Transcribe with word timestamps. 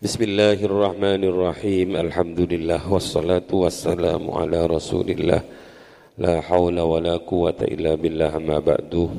Bismillahirrahmanirrahim. 0.00 1.92
Alhamdulillah 1.92 2.80
Wassalatu 2.88 3.68
wassalamu 3.68 4.32
ala 4.32 4.64
rasulillah. 4.64 5.44
La 6.16 6.40
hawla 6.40 6.88
wa 6.88 6.96
la 7.04 7.20
quwata 7.20 7.68
illa 7.68 8.00
billah 8.00 8.32
ma 8.40 8.64
ba'du. 8.64 9.12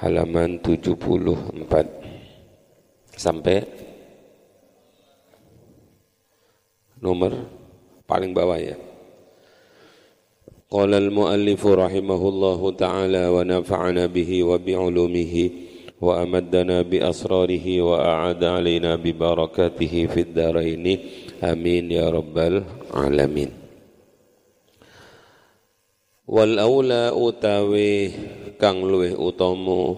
Halaman 0.00 0.64
74 0.64 0.96
Sampai 3.12 3.60
Nomor 7.04 7.36
paling 8.08 8.32
bawah 8.32 8.56
ya. 8.56 8.80
Qala 10.72 10.96
al-muallifu 10.96 11.76
rahimahullahu 11.76 12.72
ta'ala 12.72 13.28
Wa 13.28 13.44
nafa'ana 13.44 14.08
bihi 14.08 14.40
wa 14.48 14.56
bi'ulumihi 14.56 15.67
وأمدنا 16.03 16.81
بأسراره 16.81 17.81
وأعاد 17.81 18.43
علينا 18.43 18.95
ببركاته 18.95 19.93
في 20.11 20.19
الدارين 20.19 20.85
آمين 21.43 21.91
يا 21.91 22.09
رب 22.11 22.35
العالمين 22.37 23.49
والأولى 26.27 27.11
utawi 27.15 28.11
kang 28.59 28.83
luwih 28.83 29.15
utama 29.15 29.95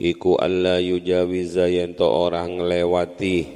iku 0.00 0.36
alla 0.40 0.80
yujawiza 0.80 1.68
yen 1.68 1.92
to 1.96 2.08
ora 2.08 2.44
nglewati 2.48 3.46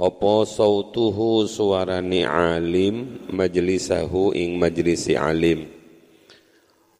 apa 0.00 0.34
sautuhu 0.48 1.44
suarane 1.44 2.24
alim 2.24 3.20
majlisahu 3.28 4.32
ing 4.32 4.56
majlisi 4.56 5.12
alim 5.12 5.68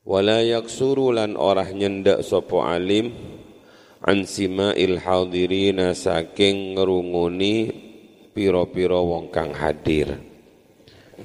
wala 0.05 0.45
yaksuru 0.45 1.16
lan 1.16 1.33
ora 1.41 1.65
nyendak 1.73 2.20
sapa 2.20 2.77
alim 2.77 3.12
an 4.05 4.22
sima'il 4.22 5.02
hadirina 5.02 5.98
saking 5.98 6.77
ngerunguni 6.77 7.73
piro-piro 8.38 9.02
wong 9.02 9.34
kang 9.34 9.50
hadir. 9.58 10.22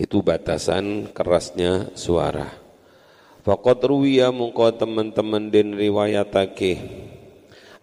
Itu 0.01 0.25
batasan 0.25 1.13
kerasnya 1.13 1.93
suara. 1.93 2.49
Fakot 3.45 3.85
ruwiya 3.85 4.33
mungko 4.33 4.73
teman-teman 4.73 5.53
den 5.53 5.77
riwayatake. 5.77 6.81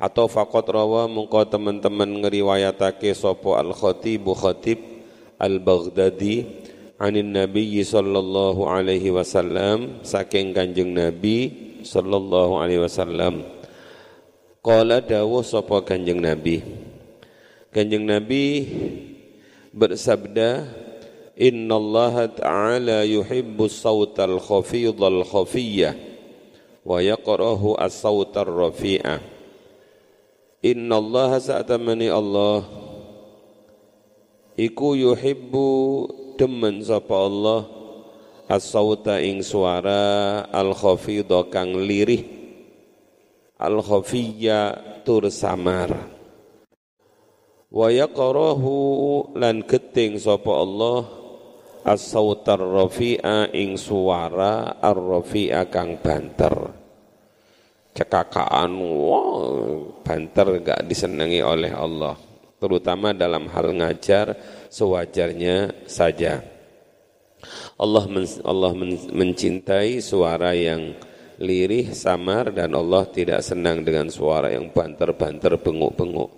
Atau 0.01 0.29
fakot 0.29 0.65
rawa 0.65 1.05
mungko 1.09 1.45
teman-teman 1.45 2.21
ngeriwayatake 2.21 3.13
sopo 3.17 3.57
al 3.57 3.73
khatibu 3.73 4.33
khatib 4.37 4.77
al 5.41 5.57
Baghdadi 5.57 6.45
anin 7.01 7.33
Nabi 7.33 7.81
sallallahu 7.81 8.69
alaihi 8.69 9.09
wasallam 9.09 10.01
saking 10.05 10.53
kanjeng 10.53 10.93
Nabi 10.93 11.49
sallallahu 11.81 12.61
alaihi 12.61 12.81
wasallam 12.85 13.56
Qala 14.65 15.05
dawuh 15.05 15.45
sapa 15.45 15.85
Kanjeng 15.85 16.17
Nabi. 16.17 16.65
Kanjeng 17.69 18.09
Nabi 18.09 18.65
bersabda, 19.69 20.65
"Inna 21.37 21.77
Allah 21.77 22.25
Ta'ala 22.25 22.97
yuhibbu 23.05 23.69
sawtal 23.69 24.41
khafidhal 24.41 25.21
khafiyyah 25.21 25.93
wa 26.81 26.97
yaqrahu 26.97 27.77
as-sawtar 27.77 28.49
rafi'ah." 28.49 29.21
Inna 30.65 30.97
Allah 30.97 31.37
sa'tamani 31.37 32.09
Allah 32.09 32.65
iku 34.57 34.97
yuhibbu 34.97 35.67
demen 36.41 36.81
sapa 36.81 37.13
Allah 37.13 37.61
as-sawta 38.49 39.21
ing 39.21 39.45
suara 39.45 40.41
al-khafidha 40.49 41.45
kang 41.53 41.77
lirih 41.77 42.36
al 43.57 43.81
khafiyya 43.81 44.73
tur 45.03 45.29
samar. 45.33 45.93
Wa 47.67 47.91
yaqrahu 47.91 49.35
lan 49.35 49.65
geting 49.67 50.15
sapa 50.17 50.51
Allah 50.55 51.03
as-sautar 51.83 52.63
rafi'a 52.63 53.51
ing 53.51 53.75
suara 53.75 54.79
ar-rafi'a 54.79 55.67
kang 55.67 55.99
banter. 55.99 56.55
Cekakaan 57.97 58.71
wow, 58.77 60.01
banter 60.05 60.61
gak 60.61 60.85
disenangi 60.85 61.41
oleh 61.41 61.73
Allah 61.73 62.27
terutama 62.57 63.13
dalam 63.13 63.45
hal 63.53 63.73
ngajar 63.73 64.37
sewajarnya 64.69 65.85
saja. 65.85 66.41
Allah 67.77 68.05
men, 68.09 68.25
Allah 68.41 68.71
men, 68.73 68.97
mencintai 69.13 70.01
suara 70.01 70.57
yang 70.57 70.97
lirih, 71.37 71.93
samar 71.93 72.49
dan 72.49 72.73
Allah 72.73 73.05
tidak 73.09 73.45
senang 73.45 73.85
dengan 73.85 74.09
suara 74.09 74.49
yang 74.53 74.73
banter-banter 74.73 75.57
benguk-benguk. 75.61 76.33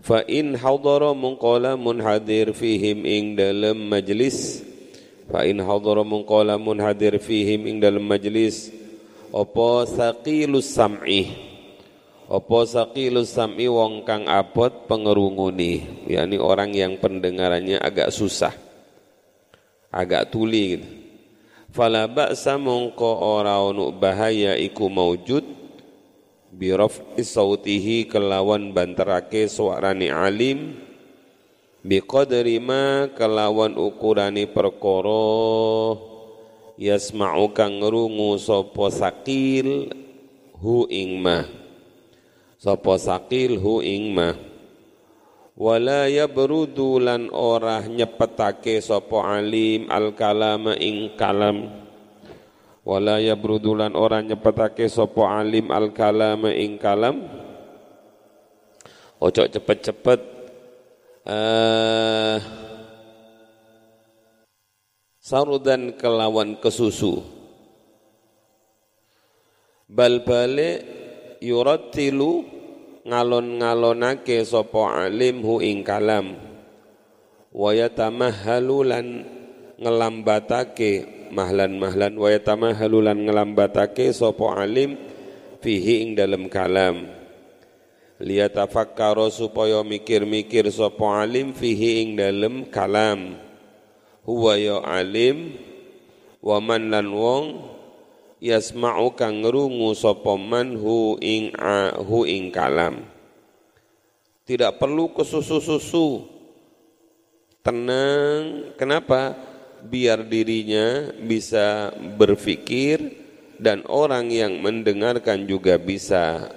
Fa 0.00 0.24
in 0.24 0.56
hadara 0.56 1.12
munqala 1.12 1.76
munhadir 1.76 2.56
fihim 2.56 3.04
ing 3.04 3.36
dalam 3.36 3.76
majlis. 3.90 4.64
Fa 5.28 5.44
in 5.44 5.60
hadara 5.60 6.06
munqala 6.06 6.56
munhadir 6.56 7.18
fihim 7.20 7.68
ing 7.68 7.76
dalam 7.82 8.02
majlis. 8.06 8.72
Apa 9.34 9.84
saqilus 9.84 10.70
sam'i? 10.72 11.28
Apa 12.30 12.64
saqilus 12.64 13.36
sam'i 13.36 13.68
wong 13.68 14.08
kang 14.08 14.24
abot 14.30 14.88
pengerunguni? 14.88 16.06
Yakni 16.08 16.40
orang 16.40 16.72
yang 16.72 16.96
pendengarannya 16.96 17.76
agak 17.76 18.08
susah. 18.14 18.54
Agak 19.92 20.32
tuli 20.32 20.64
gitu 20.78 21.01
fala 21.72 22.04
ba'sa 22.04 22.60
mongko 22.60 23.10
ora 23.24 23.56
ono 23.64 23.88
bahaya 23.96 24.54
iku 24.60 24.92
maujud 24.92 25.42
biraf 26.52 27.00
sautihi 27.16 28.04
kelawan 28.12 28.76
banterake 28.76 29.48
suarane 29.48 30.12
alim. 30.12 30.76
Biqadri 31.82 32.62
ma 32.62 33.10
kelawan 33.10 33.74
ukurani 33.74 34.46
perkara. 34.46 35.98
Yasma'u 36.78 37.50
kang 37.50 37.82
ngrungu 37.82 38.38
sapa 38.38 38.86
sakil 38.92 39.90
hu 40.62 40.86
ing 40.86 41.18
ma. 41.18 41.42
Sapa 42.60 42.94
sakil 43.00 43.58
hu 43.58 43.82
ing 43.82 44.14
ma 44.14 44.51
wala 45.56 46.08
yabrudu 46.08 46.98
lan 47.02 47.28
ora 47.32 47.84
nyepetake 47.84 48.80
sapa 48.80 49.40
alim 49.40 49.88
al 49.92 50.16
kalama 50.16 50.76
ing 50.76 51.16
kalam. 51.16 51.70
Wala 52.82 53.22
yabrudu 53.22 53.78
lan 53.78 53.94
ora 53.94 54.18
nyepetake 54.20 54.90
sapa 54.90 55.38
alim 55.38 55.70
al 55.70 55.94
kalama 55.94 56.50
ing 56.50 56.76
kalam. 56.82 57.22
Ojo 59.22 59.46
cepet-cepet 59.46 60.20
uh, 61.30 62.42
sarudan 65.22 65.94
kelawan 65.94 66.58
kesusu. 66.58 67.22
Bal 69.86 70.26
balik 70.26 70.82
yurattilu 71.38 72.51
ngalon-ngalonake 73.06 74.42
sapa 74.46 75.06
alim 75.06 75.42
hu 75.42 75.58
ing 75.58 75.82
kalam. 75.82 76.38
Wa 77.52 77.74
yatamahhalu 77.74 78.78
lan 78.86 79.06
ngelambatake 79.76 80.92
mahlan-mahlan 81.34 82.14
wa 82.16 82.28
yatamahhalu 82.30 82.98
lan 83.02 83.18
ngelambatake 83.26 84.14
sapa 84.14 84.62
alim 84.62 84.96
fihi 85.60 86.06
ing 86.06 86.10
dalam 86.14 86.46
kalam. 86.46 87.08
Liyatafakkara 88.22 89.34
supaya 89.34 89.82
mikir-mikir 89.82 90.70
sapa 90.70 91.26
alim 91.26 91.50
fihi 91.50 92.06
ing 92.06 92.08
dalam 92.14 92.70
kalam. 92.70 93.34
Huwa 94.22 94.54
ya 94.54 94.78
alim 94.86 95.58
wa 96.38 96.62
man 96.62 96.94
lan 96.94 97.10
wong 97.10 97.46
yasma'u 98.42 99.14
kang 99.14 99.46
ngrungu 99.46 99.94
sapa 99.94 100.34
man 100.34 100.74
hu 100.74 101.14
ing 101.22 101.54
a, 101.54 101.94
hu 102.02 102.26
ing 102.26 102.50
kalam. 102.50 103.06
Tidak 104.42 104.82
perlu 104.82 105.14
kesusu-susu. 105.14 106.26
Tenang. 107.62 108.74
Kenapa? 108.74 109.38
Biar 109.86 110.26
dirinya 110.26 111.14
bisa 111.22 111.94
berpikir 112.18 113.22
dan 113.62 113.86
orang 113.86 114.34
yang 114.34 114.58
mendengarkan 114.58 115.46
juga 115.46 115.78
bisa 115.78 116.50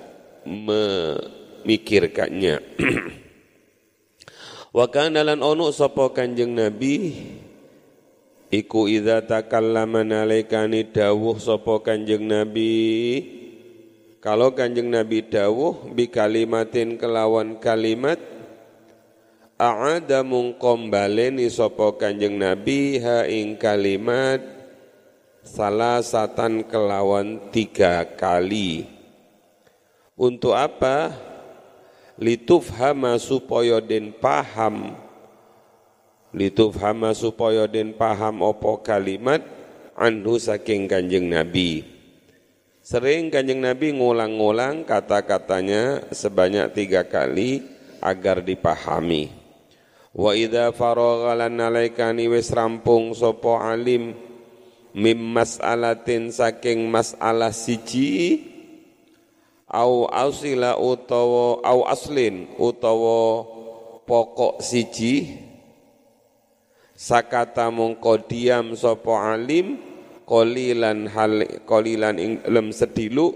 memikirkannya. 0.45 2.57
Wa 4.77 4.89
kana 4.89 5.21
lan 5.21 5.45
ono 5.45 5.69
sapa 5.69 6.09
kanjeng 6.09 6.57
nabi 6.57 7.13
Iku 8.55 8.87
idza 8.87 9.19
takallama 9.19 10.07
nalikani 10.07 10.87
dawuh 10.87 11.35
sapa 11.43 11.83
Kanjeng 11.83 12.23
Nabi. 12.23 12.79
Kalau 14.23 14.55
Kanjeng 14.55 14.87
Nabi 14.87 15.27
dawuh 15.27 15.91
bi 15.91 16.07
kalimatin 16.07 16.95
kelawan 16.95 17.59
kalimat 17.59 18.15
A'ada 19.59 20.23
mungkom 20.23 20.87
baleni 20.87 21.51
sapa 21.51 21.99
Kanjeng 21.99 22.39
Nabi 22.39 22.99
ha 23.03 23.27
ing 23.27 23.59
kalimat 23.59 24.39
salah 25.43 25.99
satan 25.99 26.63
kelawan 26.63 27.51
tiga 27.51 28.07
kali. 28.15 28.87
Untuk 30.15 30.55
apa? 30.55 31.11
litufhama 32.15 33.19
supaya 33.19 33.83
den 33.83 34.15
paham 34.15 34.95
litufhama 36.35 37.15
supaya 37.15 37.63
den 37.65 37.95
paham 37.95 38.43
opo 38.43 38.83
kalimat 38.83 39.39
anhu 39.95 40.35
saking 40.35 40.91
kanjeng 40.91 41.31
Nabi. 41.31 41.87
Sering 42.85 43.31
kanjeng 43.31 43.63
Nabi 43.63 43.95
ngulang-ngulang 43.95 44.83
kata-katanya 44.83 46.11
sebanyak 46.11 46.75
tiga 46.75 47.07
kali 47.07 47.63
agar 48.03 48.43
dipahami. 48.43 49.31
Wa 50.13 50.35
idza 50.35 50.69
faragha 50.75 51.33
lan 51.33 51.57
alaikani 51.57 52.29
wis 52.29 52.51
rampung 52.53 53.15
sapa 53.17 53.73
alim 53.73 54.13
mim 54.95 55.19
mas'alatin 55.33 56.31
saking 56.31 56.87
masalah 56.87 57.51
siji 57.51 58.43
au 59.67 60.07
ausila 60.07 60.79
utawa 60.79 61.59
au 61.67 61.83
aslin 61.83 62.47
utawa 62.55 63.43
pokok 64.07 64.63
siji 64.63 65.44
sakata 66.95 67.67
mongko 67.67 68.23
diam 68.25 68.71
sapa 68.73 69.35
alim 69.35 69.75
qalilan 70.23 71.11
hal 71.11 71.43
qalilan 71.67 72.15
ing 72.15 72.33
lem 72.47 72.71
sedilu 72.71 73.35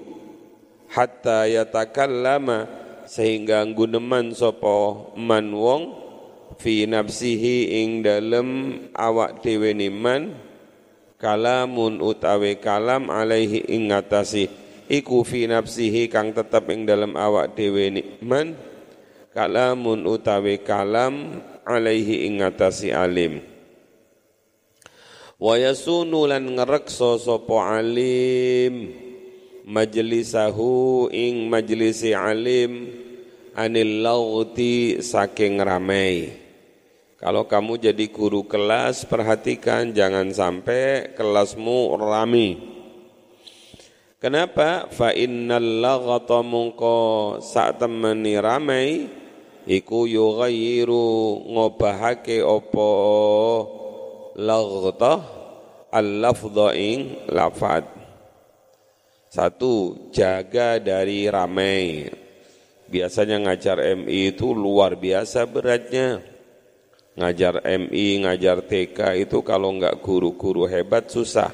hatta 0.89 1.45
yatakallama 1.45 2.65
sehingga 3.03 3.67
guneman 3.75 4.31
sapa 4.31 5.11
man 5.19 5.51
wong 5.51 5.83
fi 6.55 6.87
nafsihi 6.87 7.83
ing 7.83 7.99
dalem 8.01 8.49
awak 8.95 9.43
dhewe 9.43 9.75
man 9.91 10.39
kalamun 11.19 11.99
utawe 11.99 12.51
kalam 12.63 13.11
alaihi 13.11 13.67
ing 13.67 13.91
iku 14.89 15.21
fi 15.27 15.51
nafsihi 15.51 16.07
kang 16.07 16.31
tetep 16.31 16.63
ing 16.71 16.87
dalam 16.87 17.13
awak 17.13 17.53
dhewe 17.59 17.91
nikman 17.91 18.57
kalamun 19.35 20.07
utawe 20.07 20.53
kalam 20.65 21.43
alaihi 21.67 22.25
ing 22.25 22.41
alim 22.41 23.48
wa 25.39 25.55
yasunu 25.55 26.27
lan 26.27 26.43
ngrekso 26.59 27.15
sapa 27.15 27.79
alim 27.79 28.91
majlisahu 29.63 31.07
ing 31.15 31.47
majlisi 31.47 32.11
alim 32.11 32.91
anil 33.55 34.03
lauti 34.03 34.99
saking 34.99 35.63
ramai 35.63 36.35
kalau 37.19 37.51
kamu 37.51 37.83
jadi 37.83 38.15
guru 38.15 38.47
kelas, 38.47 39.03
perhatikan 39.03 39.91
jangan 39.91 40.31
sampai 40.31 41.11
kelasmu 41.19 41.99
rami. 41.99 42.55
Kenapa? 44.23 44.87
Fa 44.87 45.11
innal 45.11 45.83
laghata 45.83 46.39
mungko 46.39 47.39
sak 47.43 47.83
temeni 47.83 48.39
ramai 48.39 49.11
iku 49.67 50.07
yughayyiru 50.07 51.43
ngobahake 51.51 52.39
apa 52.39 52.91
laghata 54.39 55.19
al-lafdha 55.91 56.71
ing 56.79 57.27
lafad. 57.27 57.83
Satu, 59.29 60.07
jaga 60.15 60.79
dari 60.79 61.27
ramai. 61.27 62.07
Biasanya 62.89 63.37
ngajar 63.45 63.77
MI 63.99 64.33
itu 64.33 64.49
luar 64.55 64.97
biasa 64.97 65.45
beratnya 65.45 66.23
ngajar 67.19 67.59
MI, 67.67 68.23
ngajar 68.23 68.63
TK 68.63 69.27
itu 69.27 69.43
kalau 69.43 69.75
enggak 69.75 69.99
guru-guru 69.99 70.63
hebat 70.71 71.11
susah. 71.11 71.51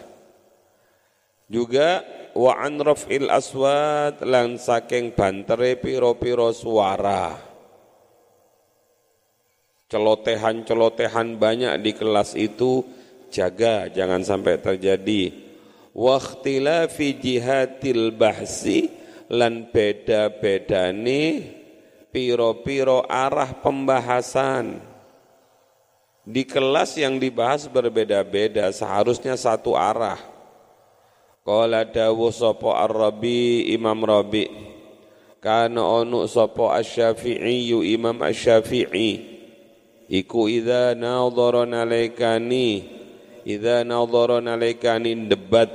Juga 1.50 2.06
wa 2.38 2.54
an 2.62 2.78
raf'il 2.78 3.30
aswat 3.30 4.22
lan 4.22 4.62
saking 4.62 5.18
bantere 5.18 5.78
piro-piro 5.82 6.54
suara. 6.54 7.45
Celotehan-celotehan 9.86 11.38
banyak 11.38 11.74
di 11.82 11.92
kelas 11.94 12.34
itu 12.34 12.82
jaga 13.30 13.86
jangan 13.94 14.26
sampai 14.26 14.58
terjadi. 14.58 15.30
Wa 15.94 16.18
ikhtilafi 16.18 17.22
jihatil 17.22 18.12
bahsi 18.18 18.90
lan 19.30 19.70
beda-bedane 19.70 21.22
piro-piro 22.10 23.06
arah 23.06 23.62
pembahasan 23.62 24.96
di 26.26 26.42
kelas 26.42 26.98
yang 26.98 27.22
dibahas 27.22 27.70
berbeda-beda, 27.70 28.74
seharusnya 28.74 29.38
satu 29.38 29.78
arah. 29.78 30.18
Qala 31.46 31.86
dawu 31.86 32.34
sapa 32.34 32.82
Ar-Rabi 32.82 33.70
Imam 33.70 34.02
Rabi. 34.02 34.50
Kana 35.38 35.86
onu 35.86 36.26
sapa 36.26 36.82
Asy-Syafi'i 36.82 37.70
Imam 37.94 38.18
Asy-Syafi'i. 38.26 39.35
Iku 40.06 40.46
idza 40.46 40.94
nadhara 40.94 41.66
nalaikani 41.66 42.86
idza 43.42 43.82
nadhara 43.82 44.38
nalaikani 44.42 45.26
debat 45.26 45.70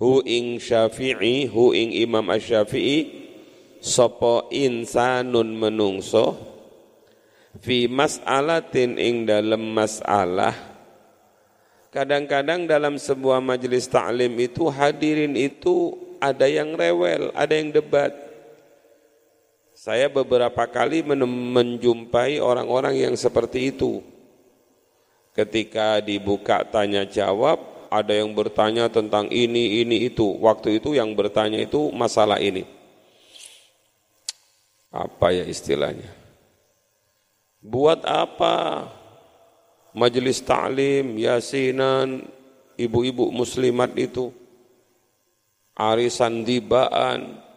hu 0.00 0.24
ing 0.24 0.56
Syafi'i 0.56 1.44
hu 1.44 1.76
ing 1.76 1.92
Imam 1.92 2.32
Asy-Syafi'i 2.32 3.28
sapa 3.84 4.48
insanun 4.48 5.52
menungso 5.56 6.40
fi 7.60 7.84
mas'alatin 7.84 8.96
ing 8.96 9.28
dalam 9.28 9.60
masalah 9.60 10.56
kadang-kadang 11.92 12.64
dalam 12.64 12.96
sebuah 12.96 13.44
majelis 13.44 13.90
taklim 13.90 14.40
itu 14.40 14.70
hadirin 14.72 15.36
itu 15.36 16.08
ada 16.20 16.46
yang 16.46 16.76
rewel, 16.76 17.32
ada 17.32 17.56
yang 17.56 17.72
debat. 17.72 18.12
Saya 19.80 20.12
beberapa 20.12 20.68
kali 20.68 21.00
menjumpai 21.00 22.36
orang-orang 22.36 23.00
yang 23.00 23.16
seperti 23.16 23.72
itu. 23.72 24.04
Ketika 25.32 26.04
dibuka 26.04 26.60
tanya 26.68 27.08
jawab, 27.08 27.88
ada 27.88 28.12
yang 28.12 28.36
bertanya 28.36 28.92
tentang 28.92 29.32
ini, 29.32 29.80
ini, 29.80 30.04
itu. 30.04 30.36
Waktu 30.36 30.84
itu 30.84 30.92
yang 30.92 31.16
bertanya 31.16 31.56
itu 31.56 31.88
masalah 31.96 32.36
ini. 32.44 32.68
Apa 34.92 35.32
ya 35.32 35.48
istilahnya? 35.48 36.12
Buat 37.64 38.04
apa 38.04 38.84
majelis 39.96 40.44
ta'lim, 40.44 41.16
yasinan, 41.16 42.28
ibu-ibu 42.76 43.32
muslimat 43.32 43.96
itu 43.96 44.28
arisan 45.72 46.44
dibaan 46.44 47.48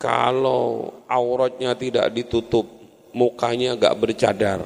kalau 0.00 0.96
auratnya 1.04 1.76
tidak 1.76 2.08
ditutup, 2.16 2.64
mukanya 3.12 3.76
gak 3.76 4.00
bercadar. 4.00 4.64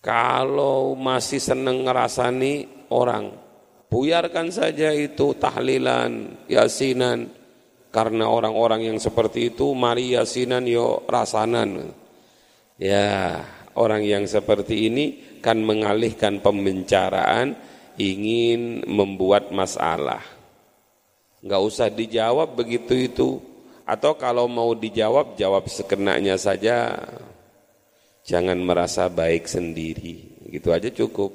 Kalau 0.00 0.96
masih 0.96 1.36
seneng 1.36 1.84
ngerasani 1.84 2.88
orang, 2.88 3.28
buyarkan 3.92 4.48
saja 4.48 4.96
itu 4.96 5.36
tahlilan, 5.36 6.40
yasinan, 6.48 7.28
karena 7.92 8.32
orang-orang 8.32 8.88
yang 8.88 8.98
seperti 9.02 9.52
itu 9.52 9.76
mari 9.76 10.16
yasinan 10.16 10.64
yo 10.64 11.04
rasanan. 11.04 11.92
Ya, 12.80 13.44
orang 13.76 14.08
yang 14.08 14.24
seperti 14.24 14.88
ini 14.88 15.04
kan 15.44 15.60
mengalihkan 15.60 16.40
pembicaraan 16.40 17.52
ingin 18.00 18.88
membuat 18.88 19.52
masalah. 19.52 20.37
Enggak 21.42 21.62
usah 21.62 21.88
dijawab 21.90 22.58
begitu 22.58 22.94
itu. 22.94 23.28
Atau 23.88 24.20
kalau 24.20 24.44
mau 24.50 24.76
dijawab, 24.76 25.38
jawab 25.40 25.64
sekenanya 25.70 26.36
saja. 26.36 26.92
Jangan 28.26 28.60
merasa 28.60 29.08
baik 29.08 29.48
sendiri. 29.48 30.44
Gitu 30.50 30.68
aja 30.68 30.92
cukup. 30.92 31.32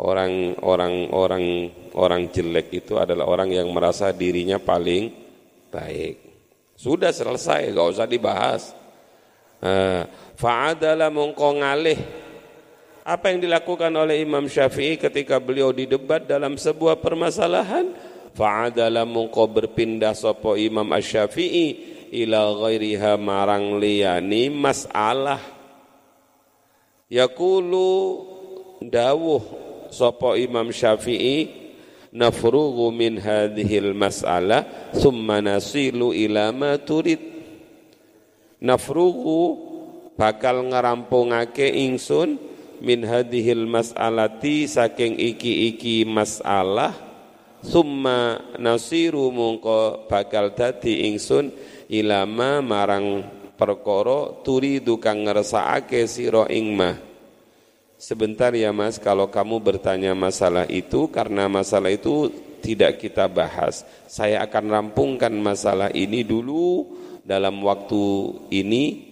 Orang 0.00 0.56
orang 0.64 1.12
orang 1.12 1.44
orang 1.92 2.32
jelek 2.32 2.72
itu 2.84 2.96
adalah 2.96 3.28
orang 3.28 3.52
yang 3.52 3.68
merasa 3.72 4.12
dirinya 4.12 4.56
paling 4.56 5.12
baik. 5.68 6.16
Sudah 6.76 7.12
selesai, 7.12 7.68
enggak 7.68 7.88
usah 7.96 8.06
dibahas. 8.08 8.62
Nah, 9.60 10.08
fa'adala 10.40 11.12
mongko 11.12 11.60
ngalih 11.60 12.00
apa 13.04 13.28
yang 13.28 13.44
dilakukan 13.44 13.92
oleh 13.92 14.24
Imam 14.24 14.48
Syafi'i 14.48 14.96
ketika 14.96 15.36
beliau 15.36 15.68
didebat 15.68 16.24
dalam 16.24 16.56
sebuah 16.56 16.96
permasalahan 17.00 17.92
fa'adala 18.40 19.04
mongko 19.04 19.52
berpindah 19.52 20.16
sopo 20.16 20.56
Imam 20.56 20.88
Asy-Syafi'i 20.96 21.66
ila 22.24 22.56
ghairiha 22.56 23.20
marang 23.20 23.76
liyani 23.76 24.48
masalah. 24.48 25.44
Yaqulu 27.12 27.92
dawuh 28.80 29.44
sopo 29.92 30.40
Imam 30.40 30.72
Syafi'i 30.72 31.52
nafrughu 32.16 32.88
min 32.88 33.20
hadhil 33.20 33.92
mas'alah 33.92 34.64
thumma 34.96 35.44
nasilu 35.44 36.16
ila 36.16 36.48
ma 36.48 36.80
turid. 36.80 37.20
Nafrughu 38.64 39.68
bakal 40.16 40.64
ngerampungake 40.64 41.68
ingsun 41.76 42.40
min 42.80 43.04
hadhil 43.04 43.68
mas'alati 43.68 44.64
saking 44.64 45.20
iki-iki 45.20 46.08
masalah 46.08 47.09
summa 47.60 48.40
nasiru 48.56 49.28
mungko 49.28 50.08
bakal 50.08 50.52
dadi 50.52 51.08
ingsun 51.12 51.52
ilama 51.88 52.60
marang 52.64 53.24
perkara 53.56 54.40
turidu 54.40 54.96
kang 54.96 55.24
ngersakake 55.28 56.08
sira 56.08 56.48
ing 56.48 56.72
mah 56.72 57.10
Sebentar 58.00 58.48
ya 58.56 58.72
Mas, 58.72 58.96
kalau 58.96 59.28
kamu 59.28 59.60
bertanya 59.60 60.16
masalah 60.16 60.64
itu 60.72 61.04
karena 61.12 61.52
masalah 61.52 61.92
itu 61.92 62.32
tidak 62.64 62.96
kita 62.96 63.28
bahas. 63.28 63.84
Saya 64.08 64.40
akan 64.40 64.72
rampungkan 64.72 65.28
masalah 65.36 65.92
ini 65.92 66.24
dulu 66.24 66.96
dalam 67.28 67.60
waktu 67.60 68.00
ini. 68.56 69.09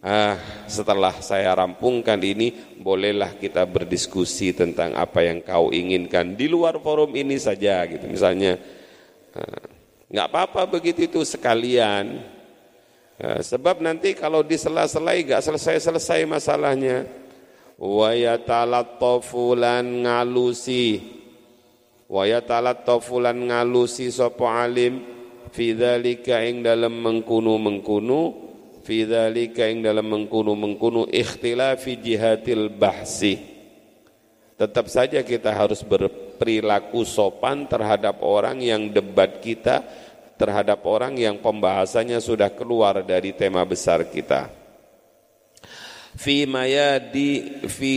Ah, 0.00 0.40
setelah 0.64 1.12
saya 1.20 1.52
rampungkan 1.52 2.16
ini, 2.24 2.56
bolehlah 2.80 3.36
kita 3.36 3.68
berdiskusi 3.68 4.56
tentang 4.56 4.96
apa 4.96 5.20
yang 5.20 5.44
kau 5.44 5.68
inginkan 5.68 6.32
di 6.32 6.48
luar 6.48 6.80
forum 6.80 7.12
ini 7.12 7.36
saja 7.36 7.84
gitu. 7.84 8.08
Misalnya 8.08 8.56
ah, 9.36 9.60
nggak 10.08 10.26
apa-apa 10.32 10.64
begitu 10.72 11.04
itu 11.04 11.20
sekalian. 11.20 12.16
Ah, 13.20 13.44
sebab 13.44 13.84
nanti 13.84 14.16
kalau 14.16 14.40
disela-selai 14.40 15.20
nggak 15.20 15.44
selesai-selesai 15.44 16.24
masalahnya 16.24 17.04
wa 17.76 18.16
yatalattafu 18.16 19.52
lan 19.52 20.08
ngalusi 20.08 20.96
wa 22.08 22.24
yatalattafu 22.24 23.20
lan 23.20 23.36
ngalusi 23.52 24.08
sapa 24.08 24.64
alim 24.64 25.04
fi 25.52 25.76
dzalika 25.76 26.40
ing 26.40 26.64
dalem 26.64 26.96
mengkunu-mengkunu 27.04 28.49
fi 28.90 29.06
dzalika 29.06 29.70
ing 29.70 29.86
dalem 29.86 30.02
mengkunu-mengkunu 30.02 31.06
ikhtilafi 31.14 31.94
jihatil 32.02 32.66
bahsi. 32.74 33.38
Tetap 34.58 34.90
saja 34.90 35.22
kita 35.22 35.54
harus 35.54 35.86
berperilaku 35.86 37.06
sopan 37.06 37.70
terhadap 37.70 38.18
orang 38.26 38.58
yang 38.58 38.90
debat 38.90 39.38
kita 39.38 39.86
terhadap 40.34 40.82
orang 40.90 41.14
yang 41.14 41.38
pembahasannya 41.38 42.18
sudah 42.18 42.50
keluar 42.50 43.06
dari 43.06 43.30
tema 43.30 43.62
besar 43.62 44.10
kita. 44.10 44.50
Fi 46.18 46.42
mayadi 46.50 47.62
fi 47.70 47.96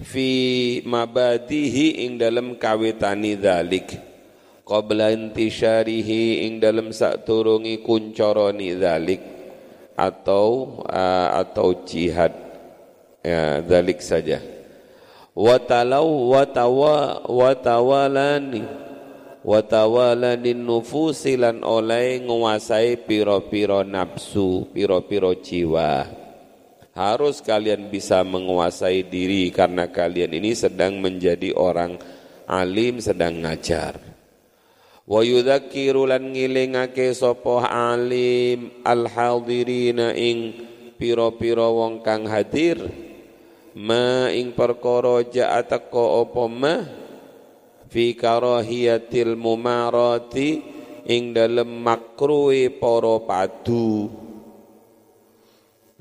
fi 0.00 0.30
mabadihi 0.88 2.08
ing 2.08 2.16
dalam 2.16 2.56
kawitani 2.56 3.36
dzalik 3.36 3.92
qabla 4.64 5.12
intisyarihi 5.12 6.48
ing 6.48 6.64
dalam 6.64 6.88
turungi 7.28 7.84
kuncoroni 7.84 8.72
dzalik 8.72 9.35
atau 9.96 10.80
uh, 10.84 11.28
atau 11.40 11.82
jihad. 11.82 12.30
Ya 13.26 13.58
dzalik 13.64 13.98
saja. 14.04 14.38
Wa 15.34 15.58
talau 15.58 16.30
wa 16.30 16.46
tawa 16.46 17.26
wa 17.26 17.52
tawalani 17.58 18.62
wa 19.42 19.60
tawalani 19.60 20.54
nufusilan 20.54 21.60
oleh 21.66 22.22
nguasai 22.22 23.02
piro-piro 23.02 23.82
nafsu 23.82 24.70
piro-piro 24.70 25.34
jiwa. 25.42 26.06
Harus 26.96 27.44
kalian 27.44 27.92
bisa 27.92 28.24
menguasai 28.24 29.04
diri 29.04 29.52
karena 29.52 29.92
kalian 29.92 30.32
ini 30.32 30.56
sedang 30.56 30.96
menjadi 30.96 31.52
orang 31.52 32.00
alim 32.48 33.02
sedang 33.04 33.44
ngajar. 33.44 34.15
Wa 35.06 35.22
yudzakiru 35.22 36.10
lan 36.10 36.34
ngilingake 36.34 37.14
sapa 37.14 37.62
alim 37.70 38.82
al 38.82 39.06
hadirina 39.06 40.10
ing 40.10 40.50
pira-pira 40.98 41.70
wong 41.70 42.02
kang 42.02 42.26
hadir. 42.26 42.82
Ma 43.78 44.26
ing 44.34 44.50
perkara 44.50 45.22
ja'ataka 45.22 46.26
apa 46.26 46.44
ma? 46.50 46.76
Fi 47.86 48.18
karahiyatil 48.18 49.38
mumarati 49.38 50.74
ing 51.06 51.30
dalem 51.30 51.86
makruhe 51.86 52.66
para 52.74 53.22
padu. 53.22 54.10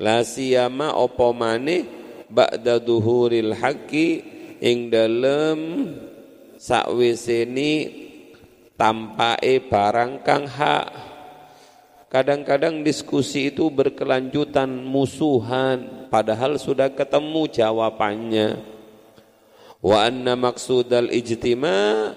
La 0.02 0.26
siyama 0.26 0.98
apa 0.98 1.30
maneh? 1.30 1.86
Ba'da 2.26 2.82
duhuril 2.82 3.54
haqqi 3.54 4.26
ing 4.66 4.90
dalem 4.90 5.94
sakwiseni 6.58 8.05
tampake 8.76 9.68
barang 9.72 10.24
kang 10.24 10.46
hak. 10.48 10.88
Kadang-kadang 12.12 12.80
diskusi 12.86 13.52
itu 13.52 13.68
berkelanjutan 13.68 14.72
musuhan 14.72 16.08
padahal 16.08 16.56
sudah 16.56 16.88
ketemu 16.94 17.44
jawabannya. 17.52 18.50
Wa 19.84 20.08
anna 20.08 20.40
maksudal 20.40 21.12
ijtima 21.12 22.16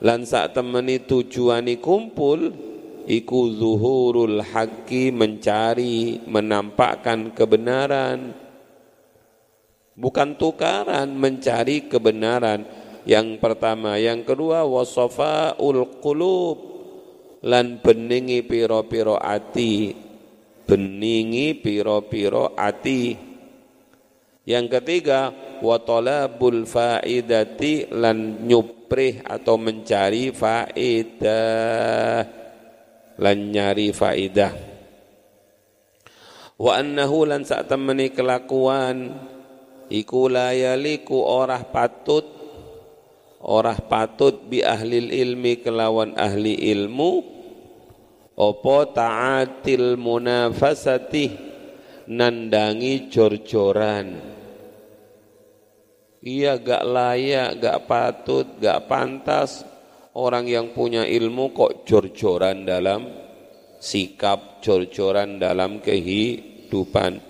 lan 0.00 0.24
sak 0.24 0.56
temeni 0.56 1.02
tujuani 1.04 1.76
kumpul 1.76 2.56
iku 3.04 3.52
zuhurul 3.52 4.40
haqqi 4.40 5.12
mencari 5.12 6.24
menampakkan 6.24 7.34
kebenaran. 7.36 8.32
Bukan 9.98 10.38
tukaran 10.38 11.10
mencari 11.10 11.90
kebenaran 11.90 12.64
yang 13.08 13.40
pertama 13.40 13.96
yang 13.96 14.20
kedua 14.20 14.68
wasafaul 14.68 15.96
qulub. 16.04 16.76
Lan 17.40 17.80
beningi 17.80 18.44
piro-piro 18.44 19.16
ati. 19.16 19.96
Beningi 20.68 21.56
piro-piro 21.56 22.52
ati. 22.52 23.16
Yang 24.44 24.66
ketiga 24.76 25.32
wa 25.64 25.80
talabul 25.80 26.68
faidati. 26.68 27.88
Lan 27.96 28.44
nyuprih 28.44 29.24
atau 29.24 29.56
mencari 29.56 30.28
faidah. 30.28 32.20
Lan 33.16 33.38
nyari 33.48 33.88
faidah. 33.88 34.52
Wa 36.60 36.76
annahu 36.76 37.24
lan 37.24 37.48
sak 37.48 37.72
temeni 37.72 38.12
kelakuan. 38.12 39.16
Iku 39.88 40.28
layaliku 40.28 41.24
orah 41.24 41.64
patut 41.64 42.37
orah 43.42 43.78
patut 43.78 44.46
bi 44.50 44.64
ahli 44.64 45.10
ilmi 45.14 45.62
kelawan 45.62 46.18
ahli 46.18 46.58
ilmu 46.74 47.12
opo 48.38 48.78
ta'atil 48.90 49.94
munafasati 49.98 51.26
nandangi 52.10 53.10
jor-joran 53.10 54.06
iya 56.22 56.58
gak 56.58 56.82
layak 56.82 57.50
gak 57.62 57.78
patut 57.86 58.46
gak 58.58 58.90
pantas 58.90 59.62
orang 60.18 60.50
yang 60.50 60.74
punya 60.74 61.06
ilmu 61.06 61.54
kok 61.54 61.86
jor-joran 61.86 62.66
dalam 62.66 63.06
sikap, 63.78 64.58
jor-joran 64.58 65.38
dalam 65.38 65.78
kehidupan. 65.78 67.22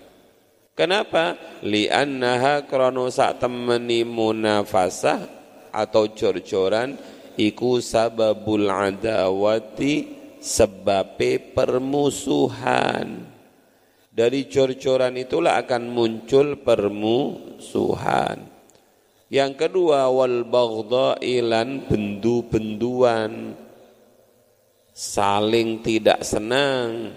Kenapa? 0.73 1.37
Li'annaha 1.61 2.65
krono 2.65 3.13
sak 3.13 3.45
temeni 3.45 4.09
munafasah 4.09 5.38
atau 5.71 6.11
jor-joran 6.13 6.99
iku 7.39 7.79
sababul 7.79 8.69
adawati 8.69 10.19
sebabe 10.43 11.55
permusuhan. 11.55 13.25
Dari 14.11 14.51
jor-joran 14.51 15.15
itulah 15.15 15.63
akan 15.63 15.95
muncul 15.95 16.59
permusuhan. 16.59 18.51
Yang 19.31 19.53
kedua 19.61 20.11
wal 20.11 20.43
baghdha 20.49 21.23
ilan 21.23 21.85
bendu-benduan 21.87 23.55
saling 24.99 25.79
tidak 25.87 26.27
senang 26.27 27.15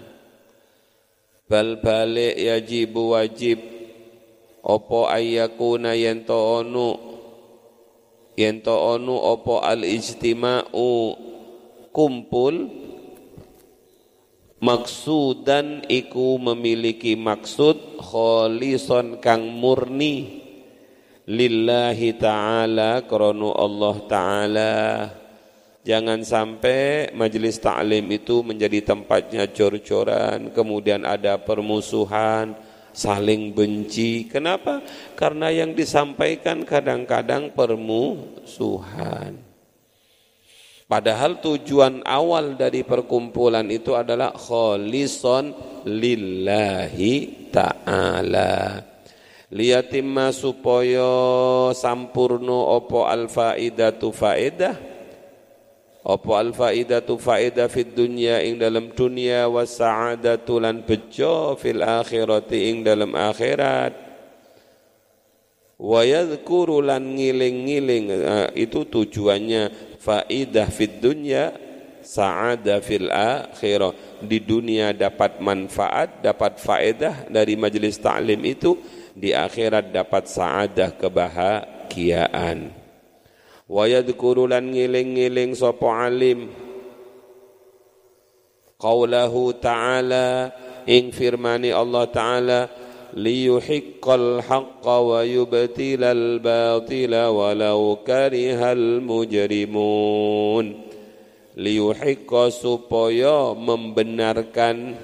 bal 1.50 1.82
balik 1.82 2.38
yajibu 2.38 3.18
wajib 3.18 3.58
opo 4.62 5.10
ayyakuna 5.10 5.92
yento 5.98 6.62
onu 6.62 7.11
yento 8.38 8.72
onu 8.72 9.12
opo 9.12 9.60
al 9.60 9.84
ijtima'u 9.84 10.90
kumpul 11.92 12.70
maksudan 14.62 15.82
iku 15.90 16.38
memiliki 16.38 17.18
maksud 17.18 17.98
kholison 17.98 19.18
kang 19.18 19.42
murni 19.42 20.42
lillahi 21.26 22.18
ta'ala 22.18 23.06
krono 23.06 23.54
Allah 23.54 23.96
ta'ala. 24.06 24.74
Jangan 25.82 26.22
sampai 26.22 27.10
majelis 27.10 27.58
taklim 27.58 28.06
itu 28.14 28.46
menjadi 28.46 28.86
tempatnya 28.94 29.50
cor-coran, 29.50 30.54
kemudian 30.54 31.02
ada 31.02 31.42
permusuhan, 31.42 32.54
saling 32.92 33.56
benci. 33.56 34.28
Kenapa? 34.28 34.84
Karena 35.16 35.48
yang 35.48 35.72
disampaikan 35.72 36.64
kadang-kadang 36.64 37.52
permusuhan. 37.52 39.36
Padahal 40.86 41.40
tujuan 41.40 42.04
awal 42.04 42.60
dari 42.60 42.84
perkumpulan 42.84 43.64
itu 43.72 43.96
adalah 43.96 44.36
kholison 44.36 45.56
lillahi 45.88 47.48
ta'ala 47.48 48.92
liyatimma 49.52 50.32
supaya 50.32 51.08
sampurno 51.76 52.76
opo 52.76 53.04
al 53.04 53.28
faidatu 53.28 54.12
faedah 54.12 54.91
apa 56.02 56.32
al 56.34 56.50
faidatu 56.50 57.14
faedah 57.14 57.70
fid 57.70 57.94
dunya 57.94 58.42
ing 58.42 58.58
dalam 58.58 58.90
dunia 58.90 59.46
was 59.46 59.78
sa'adatu 59.78 60.58
lan 60.58 60.82
bejo 60.82 61.54
fil 61.54 61.78
akhirati 61.78 62.74
ing 62.74 62.82
dalam 62.82 63.14
akhirat. 63.14 63.94
Wa 65.78 66.02
yadhkuru 66.02 66.82
lan 66.82 67.14
ngiling-ngiling 67.14 68.10
itu 68.58 68.82
tujuannya 68.82 69.94
faidah 70.02 70.66
fid 70.74 70.98
dunya 70.98 71.54
sa'ada 72.02 72.82
fil 72.82 73.06
akhirah. 73.06 73.94
Di 74.26 74.42
dunia 74.42 74.90
dapat 74.90 75.38
manfaat 75.38 76.18
dapat 76.18 76.58
faedah 76.58 77.30
dari 77.30 77.54
majelis 77.54 77.94
taklim 78.02 78.42
itu 78.42 78.74
di 79.14 79.30
akhirat 79.30 79.94
dapat 79.94 80.26
sa'adah 80.26 80.98
kebahagiaan 80.98 82.81
wa 83.72 83.88
yadhkuru 83.88 84.44
lan 84.52 84.68
ngiling-ngiling 84.68 85.56
sapa 85.56 86.12
alim. 86.12 86.52
Qaulahu 88.76 89.56
ta'ala 89.56 90.52
ing 90.84 91.08
firmani 91.08 91.72
Allah 91.72 92.04
ta'ala 92.12 92.60
liyuhiqqal 93.16 94.44
haqqa 94.44 94.96
wa 95.00 95.24
yubtilal 95.24 96.36
batila 96.44 97.32
walau 97.32 98.04
karihal 98.04 99.00
mujrimun. 99.00 100.92
Liyuhiqqa 101.56 102.52
supaya 102.52 103.56
membenarkan 103.56 105.00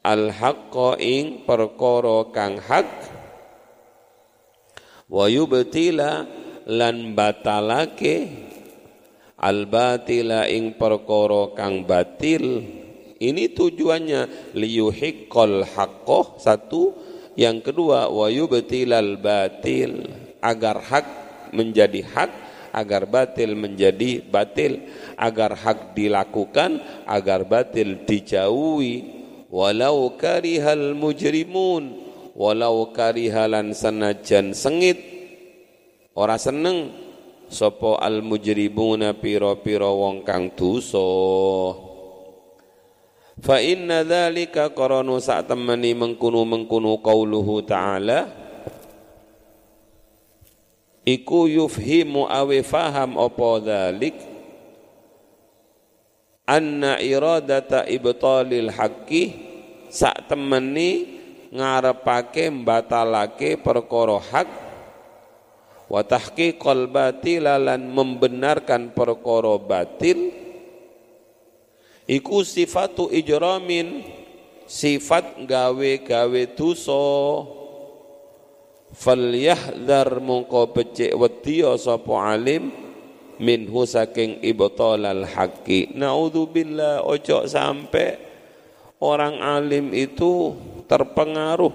al 0.00 0.32
haqqa 0.32 0.96
ing 0.96 1.44
perkara 1.44 2.24
kang 2.32 2.56
hak. 2.56 2.88
Wa 5.12 5.28
yubtila 5.28 6.24
lan 6.68 7.16
batalake 7.16 8.28
al 9.40 9.64
batila 9.64 10.44
ing 10.44 10.76
perkara 10.76 11.56
kang 11.56 11.88
batil. 11.88 12.76
Ini 13.18 13.50
tujuannya 13.50 14.54
liyuhiqqal 14.54 15.66
haqqo 15.74 16.38
satu. 16.38 16.94
Yang 17.38 17.70
kedua 17.70 18.10
wa 18.10 18.26
yubtilal 18.30 19.18
batil 19.18 20.10
agar 20.42 20.82
hak 20.82 21.06
menjadi 21.54 22.02
hak 22.02 22.30
agar 22.74 23.06
batil 23.06 23.54
menjadi 23.54 24.22
batil 24.26 24.90
agar 25.14 25.54
hak 25.54 25.94
dilakukan 25.94 26.82
agar 27.06 27.46
batil 27.46 28.06
dijauhi. 28.06 29.18
Walau 29.48 30.18
karihal 30.18 30.92
mujrimun 30.98 31.96
walau 32.38 32.92
karihalan 32.94 33.72
sanajan 33.72 34.52
sengit 34.52 35.17
ora 36.18 36.34
seneng. 36.34 37.06
Sapa 37.48 37.96
al 38.04 38.20
mujrimuna 38.20 39.16
pira-pira 39.16 39.88
wong 39.88 40.20
kang 40.20 40.52
dosa. 40.52 41.00
Fa 43.40 43.56
inna 43.56 44.04
dzalika 44.04 44.68
qaranu 44.76 45.16
sak 45.16 45.48
temani 45.48 45.96
mengkunu 45.96 46.44
mengkunu 46.44 47.00
qauluhu 47.00 47.64
ta'ala. 47.64 48.28
Iku 51.08 51.48
yufhimu 51.48 52.28
awe 52.28 52.58
faham 52.60 53.16
apa 53.16 53.48
dzalik 53.64 54.16
anna 56.44 57.00
iradata 57.00 57.88
ibtalil 57.88 58.68
haqqi. 58.68 59.48
Sak 59.88 60.28
temani 60.28 61.16
ngarepake 61.48 62.52
mbatalake 62.52 63.56
perkara 63.56 64.20
hak 64.20 64.67
wa 65.88 66.04
tahqiqal 66.04 66.86
batil 66.92 67.48
lan 67.48 67.88
membenarkan 67.88 68.92
perkara 68.92 69.56
batil 69.56 70.30
iku 72.04 72.44
sifatu 72.44 73.08
ijramin 73.08 74.04
sifat 74.68 75.48
gawe-gawe 75.48 76.42
dosa. 76.52 77.04
Falyahdhar 78.88 80.16
mongko 80.16 80.72
becik 80.72 81.12
wedi 81.12 81.60
sapa 81.76 82.32
alim 82.32 82.72
minhu 83.36 83.84
saking 83.84 84.40
ibtalal 84.40 85.28
haqqi. 85.28 85.92
Naudzubillah 85.92 87.04
ojo 87.04 87.44
sampai 87.44 88.16
orang 89.04 89.44
alim 89.44 89.92
itu 89.92 90.56
terpengaruh 90.88 91.70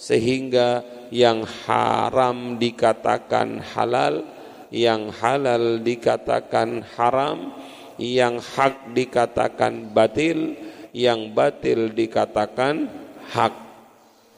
sehingga 0.00 0.80
yang 1.10 1.46
haram 1.66 2.58
dikatakan 2.58 3.62
halal, 3.62 4.24
yang 4.72 5.10
halal 5.14 5.80
dikatakan 5.80 6.82
haram, 6.96 7.54
yang 7.96 8.38
hak 8.42 8.92
dikatakan 8.92 9.92
batil, 9.94 10.56
yang 10.92 11.32
batil 11.32 11.92
dikatakan 11.92 12.90
hak. 13.32 13.54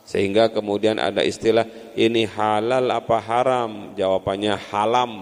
Sehingga 0.08 0.48
kemudian 0.48 0.96
ada 0.96 1.20
istilah 1.20 1.68
ini 1.92 2.24
halal 2.24 2.88
apa 2.88 3.20
haram? 3.20 3.92
Jawabannya 3.92 4.56
halam. 4.72 5.12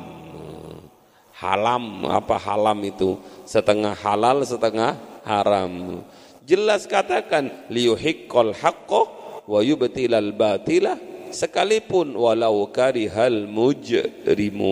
Halam 1.37 2.07
apa 2.09 2.39
halam 2.41 2.79
itu? 2.87 3.19
Setengah 3.45 3.93
halal, 3.99 4.47
setengah 4.47 4.97
haram. 5.27 6.01
Jelas 6.47 6.87
katakan 6.87 7.51
liyuhiqqal 7.67 8.55
haqqo 8.55 9.03
wa 9.51 9.61
yubtilal 9.61 10.31
batila 10.33 10.95
sekalipun 11.33 12.15
walau 12.15 12.69
karihal 12.71 13.47
mujrimun 13.51 14.67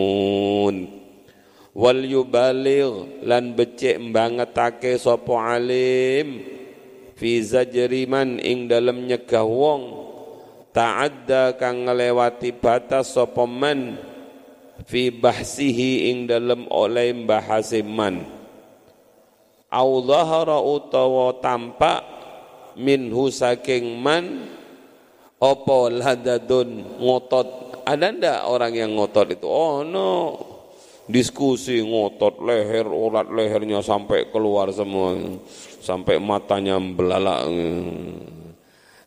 wal 1.75 2.01
yubaligh 2.03 3.23
lan 3.27 3.59
becik 3.59 3.99
mbangetake 3.99 4.95
sapa 4.99 5.59
alim 5.59 6.47
fi 7.19 7.43
zajriman 7.43 8.39
ing 8.39 8.71
dalem 8.71 9.11
nyegah 9.11 9.43
wong 9.43 9.83
ta'adda 10.75 11.55
kang 11.59 11.87
ngelewati 11.87 12.51
batas 12.55 13.15
sapa 13.15 13.47
man 13.47 13.99
fi 14.83 15.09
bahsihi 15.15 16.11
ing 16.11 16.27
dalem 16.27 16.67
oleh 16.69 17.15
bahase 17.25 17.81
man. 17.81 18.27
Au 19.71 20.03
dhahara 20.07 20.63
utawa 20.63 21.35
tampak 21.43 22.07
minhu 22.79 23.31
saking 23.31 23.99
man 23.99 24.47
opo 25.41 25.91
ladadun 25.91 26.99
ngotot. 27.01 27.49
Ada 27.85 28.17
ndak 28.17 28.41
orang 28.49 28.73
yang 28.73 28.91
ngotot 28.97 29.37
itu? 29.37 29.45
Oh 29.45 29.85
no. 29.85 30.13
Diskusi 31.05 31.85
ngotot 31.85 32.41
leher 32.41 32.89
urat 32.89 33.29
lehernya 33.29 33.85
sampai 33.85 34.33
keluar 34.33 34.73
semua. 34.73 35.13
Sampai 35.85 36.17
matanya 36.17 36.81
belalak. 36.81 37.45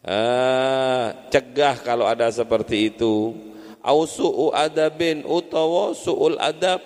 Ah, 0.06 1.10
cegah 1.34 1.82
kalau 1.82 2.06
ada 2.06 2.30
seperti 2.30 2.94
itu. 2.94 3.34
Au 3.82 4.06
su'u 4.06 4.54
adabin 4.54 5.26
utawa 5.26 5.96
su'ul 5.98 6.38
adab. 6.38 6.84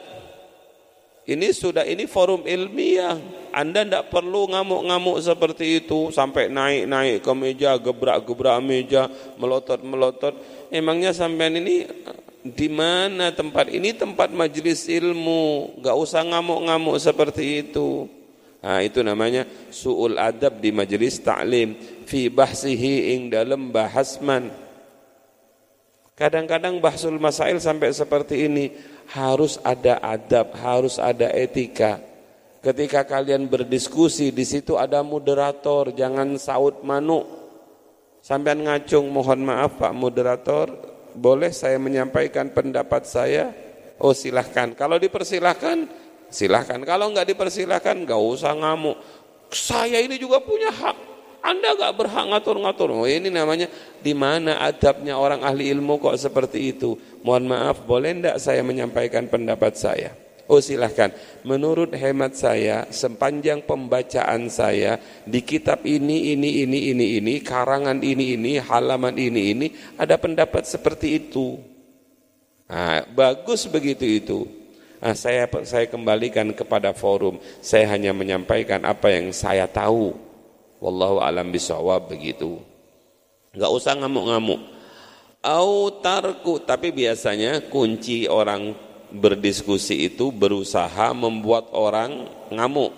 Ini 1.28 1.52
sudah 1.52 1.84
ini 1.84 2.08
forum 2.08 2.48
ilmiah. 2.48 3.41
Anda 3.52 3.84
tidak 3.86 4.10
perlu 4.12 4.48
ngamuk-ngamuk 4.52 5.20
seperti 5.20 5.84
itu 5.84 6.10
sampai 6.10 6.48
naik-naik 6.48 7.24
ke 7.24 7.32
meja, 7.36 7.76
gebrak-gebrak 7.78 8.58
meja, 8.64 9.12
melotot-melotot. 9.38 10.36
Emangnya 10.72 11.12
sampean 11.12 11.60
ini 11.60 11.88
di 12.42 12.68
mana 12.72 13.30
tempat 13.30 13.70
ini 13.70 13.94
tempat 13.94 14.34
majelis 14.34 14.90
ilmu, 14.90 15.78
Gak 15.84 15.96
usah 15.96 16.26
ngamuk-ngamuk 16.26 16.98
seperti 16.98 17.68
itu. 17.68 18.10
Nah, 18.62 18.78
itu 18.86 19.02
namanya 19.02 19.46
suul 19.74 20.22
adab 20.22 20.62
di 20.62 20.70
majelis 20.70 21.18
taklim 21.18 21.74
fi 22.06 22.30
bahsihi 22.30 23.18
ing 23.18 23.34
dalam 23.34 23.74
bahasman. 23.74 24.54
Kadang-kadang 26.14 26.78
bahsul 26.78 27.18
masail 27.18 27.58
sampai 27.58 27.90
seperti 27.90 28.46
ini 28.46 28.70
harus 29.10 29.58
ada 29.66 29.98
adab, 30.06 30.54
harus 30.62 31.02
ada 31.02 31.34
etika. 31.34 31.98
Ketika 32.62 33.10
kalian 33.10 33.50
berdiskusi 33.50 34.30
di 34.30 34.46
situ 34.46 34.78
ada 34.78 35.02
moderator, 35.02 35.90
jangan 35.98 36.38
saut 36.38 36.86
manuk. 36.86 37.26
Sampai 38.22 38.54
ngacung, 38.54 39.10
mohon 39.10 39.42
maaf 39.42 39.82
Pak 39.82 39.98
moderator, 39.98 40.70
boleh 41.18 41.50
saya 41.50 41.82
menyampaikan 41.82 42.54
pendapat 42.54 43.10
saya? 43.10 43.50
Oh 43.98 44.14
silahkan. 44.14 44.78
Kalau 44.78 45.02
dipersilahkan, 45.02 45.90
silahkan. 46.30 46.78
Kalau 46.86 47.10
nggak 47.10 47.34
dipersilahkan, 47.34 48.06
nggak 48.06 48.22
usah 48.22 48.54
ngamuk. 48.54 48.94
Saya 49.50 49.98
ini 49.98 50.22
juga 50.22 50.38
punya 50.38 50.70
hak. 50.70 51.10
Anda 51.42 51.74
gak 51.74 51.98
berhak 51.98 52.30
ngatur-ngatur. 52.30 52.94
Oh, 52.94 53.10
ini 53.10 53.34
namanya 53.34 53.66
di 53.98 54.14
mana 54.14 54.62
adabnya 54.62 55.18
orang 55.18 55.42
ahli 55.42 55.74
ilmu 55.74 55.98
kok 55.98 56.14
seperti 56.14 56.78
itu. 56.78 56.94
Mohon 57.26 57.58
maaf, 57.58 57.82
boleh 57.82 58.14
enggak 58.14 58.38
saya 58.38 58.62
menyampaikan 58.62 59.26
pendapat 59.26 59.74
saya? 59.74 60.14
Oh 60.52 60.60
silahkan. 60.60 61.16
Menurut 61.48 61.96
hemat 61.96 62.36
saya, 62.36 62.84
sepanjang 62.92 63.64
pembacaan 63.64 64.52
saya 64.52 65.00
di 65.24 65.40
kitab 65.48 65.88
ini, 65.88 66.36
ini, 66.36 66.68
ini, 66.68 66.92
ini, 66.92 67.06
ini, 67.24 67.34
karangan 67.40 68.04
ini, 68.04 68.36
ini, 68.36 68.60
halaman 68.60 69.16
ini, 69.16 69.56
ini, 69.56 69.68
ada 69.96 70.20
pendapat 70.20 70.68
seperti 70.68 71.24
itu. 71.24 71.56
Nah, 72.68 73.08
bagus 73.16 73.64
begitu 73.72 74.04
itu. 74.04 74.40
Nah, 75.00 75.16
saya 75.16 75.48
saya 75.64 75.88
kembalikan 75.88 76.52
kepada 76.52 76.92
forum. 76.92 77.40
Saya 77.64 77.88
hanya 77.96 78.12
menyampaikan 78.12 78.84
apa 78.84 79.08
yang 79.08 79.32
saya 79.32 79.72
tahu. 79.72 80.12
Wallahu 80.84 81.24
alam 81.24 81.48
bisawab 81.48 82.12
begitu. 82.12 82.60
Enggak 83.56 83.72
usah 83.72 83.96
ngamuk-ngamuk. 83.96 84.60
Autarku, 85.48 86.60
tapi 86.68 86.92
biasanya 86.92 87.72
kunci 87.72 88.28
orang 88.28 88.91
berdiskusi 89.12 90.08
itu 90.08 90.32
berusaha 90.32 91.12
membuat 91.12 91.70
orang 91.76 92.32
ngamuk. 92.50 92.96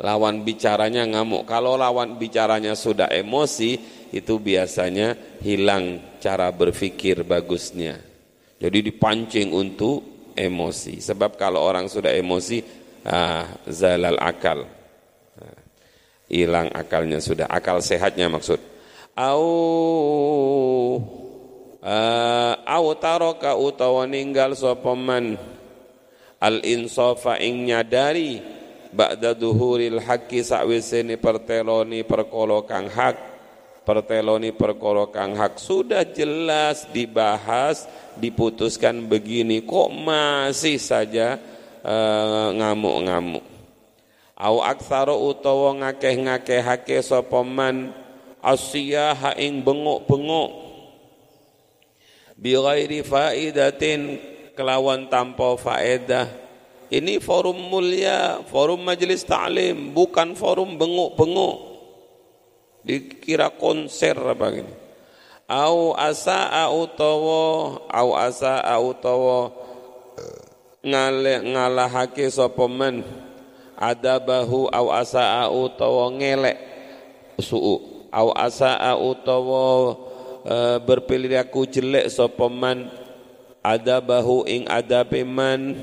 Lawan 0.00 0.48
bicaranya 0.48 1.04
ngamuk. 1.04 1.44
Kalau 1.44 1.76
lawan 1.76 2.16
bicaranya 2.16 2.72
sudah 2.72 3.12
emosi, 3.12 3.76
itu 4.10 4.40
biasanya 4.40 5.38
hilang 5.44 6.16
cara 6.18 6.48
berpikir 6.48 7.20
bagusnya. 7.22 8.00
Jadi 8.56 8.92
dipancing 8.92 9.52
untuk 9.52 10.32
emosi. 10.32 11.04
Sebab 11.04 11.36
kalau 11.36 11.60
orang 11.60 11.92
sudah 11.92 12.16
emosi, 12.16 12.64
ah, 13.04 13.44
zalal 13.68 14.16
akal. 14.16 14.64
Ah, 15.36 15.60
hilang 16.32 16.72
akalnya 16.72 17.20
sudah, 17.20 17.44
akal 17.44 17.84
sehatnya 17.84 18.32
maksud. 18.32 18.56
Au 19.20 21.19
au 22.66 22.86
taraka 22.96 23.56
utawa 23.56 24.04
ninggal 24.04 24.52
sapa 24.52 24.92
man? 24.92 25.40
Al 26.40 26.64
insafa 26.64 27.36
ing 27.36 27.68
nyadari 27.68 28.40
ba'da 28.92 29.36
duhuril 29.36 30.00
haqqi 30.00 30.40
sawisene 30.40 31.20
perteloni 31.20 32.00
perkara 32.04 32.64
kang 32.64 32.88
hak. 32.88 33.16
Perteloni 33.84 34.52
perkara 34.52 35.08
kang 35.12 35.36
hak. 35.36 35.60
Sudah 35.60 36.04
jelas 36.04 36.88
dibahas 36.92 37.84
diputuskan 38.16 39.04
begini 39.04 39.64
kok 39.64 39.92
masih 39.92 40.80
saja 40.80 41.36
eh, 41.84 42.48
ngamuk-ngamuk? 42.56 43.44
Uh, 43.44 43.60
au 44.40 44.64
aksara 44.64 45.12
utawa 45.12 45.76
ngakeh-ngakehake 45.84 47.04
sapa 47.04 47.44
man? 47.44 47.92
Asyaha 48.40 49.36
ing 49.36 49.60
bengok-bengok 49.60 50.69
bi 52.40 52.56
ghairi 52.56 53.04
faidatin 53.04 54.16
kelawan 54.56 55.12
tanpa 55.12 55.60
faedah. 55.60 56.26
Ini 56.90 57.22
forum 57.22 57.70
mulia, 57.70 58.42
forum 58.50 58.82
majelis 58.82 59.22
ta'lim, 59.22 59.94
bukan 59.94 60.34
forum 60.34 60.74
bengok-bengok. 60.74 61.56
Dikira 62.82 63.52
konser 63.54 64.18
apa 64.18 64.46
gini? 64.50 64.72
Au 65.46 65.94
asa 65.94 66.66
utawa 66.70 67.78
au 67.86 68.10
asa 68.18 68.58
utawa 68.82 69.54
ngale 70.82 71.46
ngalahake 71.46 72.26
sapa 72.26 72.66
men? 72.66 73.06
Adabahu 73.78 74.66
au 74.74 74.90
asa 74.90 75.46
utawa 75.46 76.10
ngelek 76.10 76.58
suu. 77.38 78.08
Au 78.10 78.34
asa 78.34 78.74
utawa 78.98 79.94
e, 80.44 80.56
berperilaku 80.82 81.68
jelek 81.68 82.08
sapa 82.12 82.46
man 82.48 82.88
adabahu 83.60 84.48
ing 84.48 84.68
adabe 84.68 85.24
man 85.24 85.76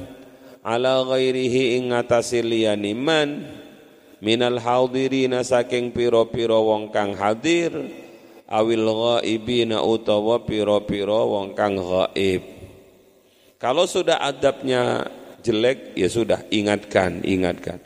ala 0.65 1.01
ghairihi 1.05 1.79
ing 1.79 1.93
ngatasi 1.93 2.41
liyani 2.41 2.93
man 2.97 3.45
minal 4.19 4.57
hadirina 4.57 5.45
saking 5.45 5.93
piro-piro 5.93 6.65
wong 6.65 6.89
kang 6.89 7.13
hadir 7.13 7.71
awil 8.49 8.87
ghaibina 8.87 9.83
utawa 9.83 10.41
piro-piro 10.41 11.37
wong 11.37 11.53
kang 11.53 11.77
ghaib. 11.77 12.41
Kalau 13.57 13.89
sudah 13.89 14.21
adabnya 14.21 15.09
jelek 15.41 15.97
ya 15.97 16.07
sudah 16.07 16.45
ingatkan, 16.53 17.25
ingatkan. 17.25 17.81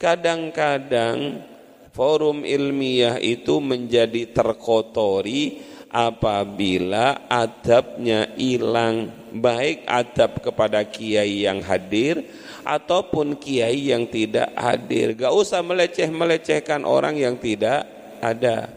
Kadang-kadang 0.00 1.44
forum 1.92 2.46
ilmiah 2.46 3.18
itu 3.20 3.58
menjadi 3.60 4.30
terkotori 4.30 5.60
apabila 5.90 7.26
adabnya 7.26 8.30
hilang 8.38 9.10
baik 9.34 9.82
adab 9.90 10.38
kepada 10.38 10.86
kiai 10.86 11.44
yang 11.50 11.58
hadir 11.66 12.22
ataupun 12.62 13.34
kiai 13.34 13.90
yang 13.90 14.06
tidak 14.06 14.54
hadir. 14.54 15.18
Gak 15.18 15.34
usah 15.34 15.60
meleceh-melecehkan 15.66 16.86
orang 16.86 17.18
yang 17.18 17.34
tidak 17.36 17.84
ada. 18.22 18.70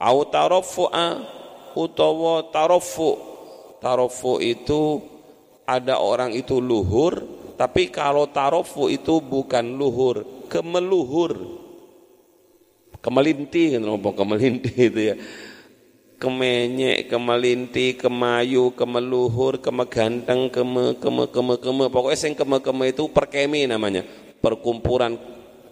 Au 0.00 0.24
tarafu'a 0.24 1.36
utawa 1.76 2.48
tarafu 2.48 3.20
tarafu 3.78 4.40
itu 4.42 5.04
ada 5.68 6.00
orang 6.00 6.34
itu 6.34 6.58
luhur 6.58 7.22
tapi 7.54 7.90
kalau 7.92 8.26
tarafu 8.30 8.88
itu 8.88 9.20
bukan 9.20 9.76
luhur 9.76 10.24
kemeluhur. 10.48 11.60
Kemelinti 12.98 13.78
kan 13.78 13.86
kemelinti 13.86 14.74
itu 14.74 15.00
ya 15.14 15.14
kemenyek, 16.18 17.06
kemelinti, 17.06 17.94
kemayu, 17.94 18.74
kemeluhur, 18.74 19.62
kemeganteng, 19.62 20.50
keme, 20.50 20.98
keme, 20.98 21.24
keme, 21.30 21.54
keme. 21.62 21.84
Pokoknya 21.88 22.18
sing 22.18 22.34
keme, 22.34 22.58
keme 22.58 22.90
itu 22.90 23.06
perkemi 23.08 23.64
namanya. 23.64 24.02
Perkumpulan 24.38 25.18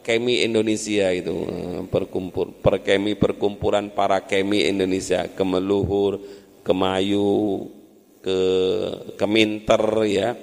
Kemi 0.07 0.47
Indonesia 0.47 1.11
itu. 1.11 1.35
Eh, 1.35 1.83
perkumpul 1.91 2.63
perkemi 2.63 3.19
perkumpulan 3.19 3.91
para 3.91 4.23
kemi 4.23 4.63
Indonesia. 4.71 5.27
Kemeluhur 5.27 6.23
kemayu 6.63 7.67
ke 8.23 8.41
keminter 9.19 9.83
ya. 10.07 10.39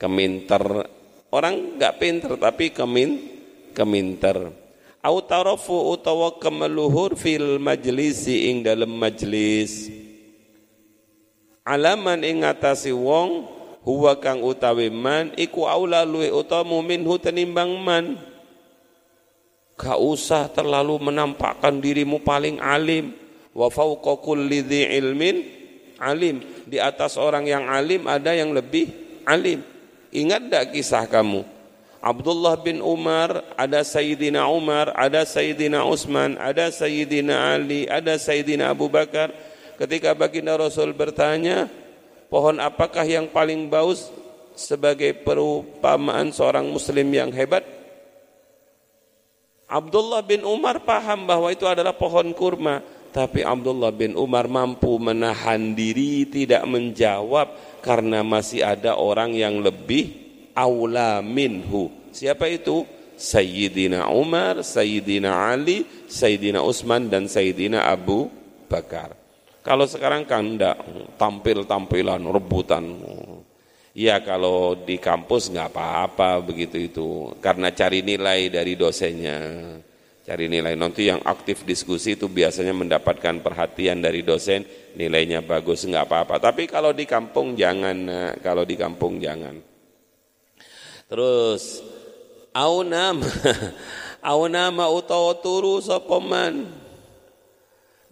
Keminter. 0.00 0.88
Orang 1.28 1.76
nggak 1.76 2.00
pinter 2.00 2.40
tapi 2.40 2.72
kemin 2.72 3.20
keminter 3.76 4.61
au 5.02 5.18
tarafu 5.20 5.74
utawa 5.92 6.38
kemeluhur 6.38 7.18
fil 7.18 7.58
majlisi 7.58 8.48
ing 8.48 8.62
dalam 8.62 8.90
majlis 8.94 9.90
alaman 11.66 12.22
ing 12.22 12.46
ngatasi 12.46 12.94
wong 12.94 13.50
huwa 13.82 14.14
kang 14.22 14.40
utawi 14.46 14.88
man 14.88 15.34
iku 15.34 15.66
aula 15.66 16.06
luwe 16.06 16.30
utawa 16.30 16.78
minhu 16.82 17.18
tenimbang 17.18 17.74
man 17.82 18.32
Gak 19.82 19.98
usah 19.98 20.46
terlalu 20.46 21.10
menampakkan 21.10 21.82
dirimu 21.82 22.22
paling 22.22 22.62
alim. 22.62 23.18
Wa 23.50 23.66
fauqa 23.66 24.14
kulli 24.22 24.62
ilmin 24.62 25.42
alim. 25.98 26.38
Di 26.70 26.78
atas 26.78 27.18
orang 27.18 27.50
yang 27.50 27.66
alim 27.66 28.06
ada 28.06 28.30
yang 28.30 28.54
lebih 28.54 28.92
alim. 29.26 29.58
Ingat 30.14 30.42
tak 30.52 30.64
kisah 30.76 31.08
kamu? 31.10 31.42
Abdullah 32.02 32.58
bin 32.58 32.82
Umar, 32.82 33.54
ada 33.54 33.86
Sayyidina 33.86 34.50
Umar, 34.50 34.90
ada 34.98 35.22
Sayyidina 35.22 35.86
Utsman, 35.86 36.34
ada 36.34 36.66
Sayyidina 36.74 37.54
Ali, 37.54 37.86
ada 37.86 38.18
Sayyidina 38.18 38.74
Abu 38.74 38.90
Bakar. 38.90 39.30
Ketika 39.78 40.10
baginda 40.10 40.58
Rasul 40.58 40.90
bertanya, 40.98 41.70
pohon 42.26 42.58
apakah 42.58 43.06
yang 43.06 43.30
paling 43.30 43.70
baus 43.70 44.10
sebagai 44.58 45.14
perumpamaan 45.22 46.34
seorang 46.34 46.66
muslim 46.66 47.06
yang 47.06 47.30
hebat? 47.30 47.62
Abdullah 49.70 50.26
bin 50.26 50.42
Umar 50.42 50.82
paham 50.82 51.22
bahwa 51.22 51.54
itu 51.54 51.70
adalah 51.70 51.94
pohon 51.94 52.34
kurma, 52.34 52.82
tapi 53.14 53.46
Abdullah 53.46 53.94
bin 53.94 54.18
Umar 54.18 54.50
mampu 54.50 54.98
menahan 54.98 55.70
diri 55.78 56.26
tidak 56.26 56.66
menjawab 56.66 57.78
karena 57.78 58.26
masih 58.26 58.66
ada 58.66 58.98
orang 58.98 59.38
yang 59.38 59.62
lebih 59.62 60.21
aula 60.56 61.20
minhu. 61.24 61.90
Siapa 62.12 62.48
itu? 62.48 62.84
Sayyidina 63.22 64.10
Umar, 64.10 64.66
Sayyidina 64.66 65.30
Ali, 65.30 65.86
Sayyidina 66.10 66.58
Utsman 66.58 67.06
dan 67.06 67.30
Sayyidina 67.30 67.86
Abu 67.86 68.26
Bakar. 68.66 69.14
Kalau 69.62 69.86
sekarang 69.86 70.26
kan 70.26 70.42
enggak 70.42 70.76
tampil-tampilan 71.22 72.18
rebutan. 72.26 72.82
Ya 73.94 74.18
kalau 74.24 74.74
di 74.74 74.98
kampus 74.98 75.52
nggak 75.52 75.70
apa-apa 75.70 76.42
begitu 76.42 76.76
itu. 76.82 77.08
Karena 77.38 77.70
cari 77.70 78.02
nilai 78.02 78.50
dari 78.50 78.74
dosennya. 78.74 79.38
Cari 80.26 80.50
nilai. 80.50 80.74
Nanti 80.74 81.06
yang 81.06 81.22
aktif 81.22 81.62
diskusi 81.62 82.18
itu 82.18 82.26
biasanya 82.26 82.74
mendapatkan 82.74 83.38
perhatian 83.38 84.02
dari 84.02 84.26
dosen. 84.26 84.66
Nilainya 84.98 85.46
bagus 85.46 85.86
nggak 85.86 86.10
apa-apa. 86.10 86.42
Tapi 86.42 86.66
kalau 86.66 86.90
di 86.90 87.06
kampung 87.06 87.54
jangan 87.54 88.10
kalau 88.42 88.66
di 88.66 88.74
kampung 88.74 89.22
jangan 89.22 89.71
terus 91.06 91.80
au 92.54 92.82
nama 92.86 93.26
au 94.30 94.46
nama 94.50 94.84
utawa 94.90 95.34
turu 95.38 95.82
sopoman 95.82 96.68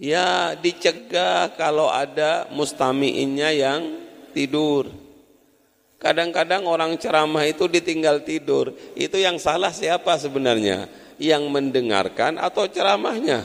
ya 0.01 0.55
dicegah 0.59 1.53
kalau 1.59 1.91
ada 1.91 2.49
mustamiinnya 2.55 3.51
yang 3.53 3.83
tidur 4.33 4.91
Kadang-kadang 6.01 6.65
orang 6.65 6.97
ceramah 6.97 7.45
itu 7.45 7.69
ditinggal 7.69 8.25
tidur. 8.25 8.73
Itu 8.97 9.21
yang 9.21 9.37
salah 9.37 9.69
siapa 9.69 10.17
sebenarnya? 10.17 10.89
Yang 11.21 11.45
mendengarkan 11.53 12.41
atau 12.41 12.65
ceramahnya? 12.65 13.45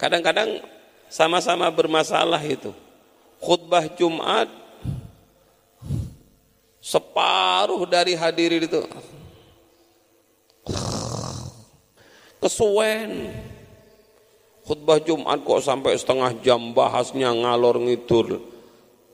Kadang-kadang 0.00 0.64
sama-sama 1.12 1.68
bermasalah 1.68 2.40
itu. 2.40 2.72
Khutbah 3.36 3.84
Jumat 4.00 4.48
Separuh 6.82 7.86
dari 7.86 8.18
hadirin 8.18 8.66
itu 8.66 8.82
kesuwen. 12.42 13.30
Khutbah 14.66 14.98
Jumat 14.98 15.42
kok 15.46 15.62
sampai 15.62 15.94
setengah 15.94 16.34
jam 16.42 16.74
bahasnya 16.74 17.30
ngalor 17.30 17.78
ngidur. 17.82 18.42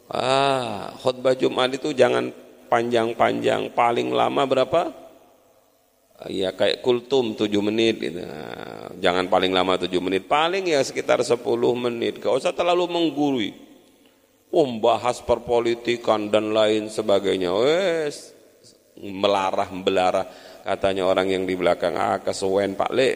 Ah, 0.09 0.97
khutbah 1.05 1.37
Jumat 1.37 1.77
itu 1.77 1.93
jangan 1.93 2.33
panjang-panjang, 2.73 3.73
paling 3.77 4.13
lama 4.13 4.45
berapa? 4.49 4.93
Ya 6.29 6.51
kayak 6.51 6.81
kultum 6.81 7.37
7 7.37 7.49
menit 7.61 8.01
gitu. 8.01 8.25
Nah, 8.25 8.91
jangan 8.99 9.29
paling 9.29 9.53
lama 9.53 9.77
7 9.79 9.93
menit, 10.01 10.25
paling 10.27 10.67
ya 10.67 10.81
sekitar 10.81 11.21
10 11.21 11.37
menit. 11.77 12.19
Gak 12.19 12.33
usah 12.33 12.51
terlalu 12.51 12.91
menggurui. 12.91 13.68
Membahas 14.49 15.21
perpolitikan 15.21 16.33
dan 16.33 16.57
lain 16.57 16.89
sebagainya. 16.89 17.53
Wes 17.53 18.39
melarah 18.99 19.71
belarah 19.71 20.27
katanya 20.67 21.07
orang 21.07 21.31
yang 21.31 21.47
di 21.47 21.55
belakang 21.55 21.95
ah 21.95 22.19
kesuwen 22.19 22.75
Pak 22.75 22.91
Le 22.91 23.11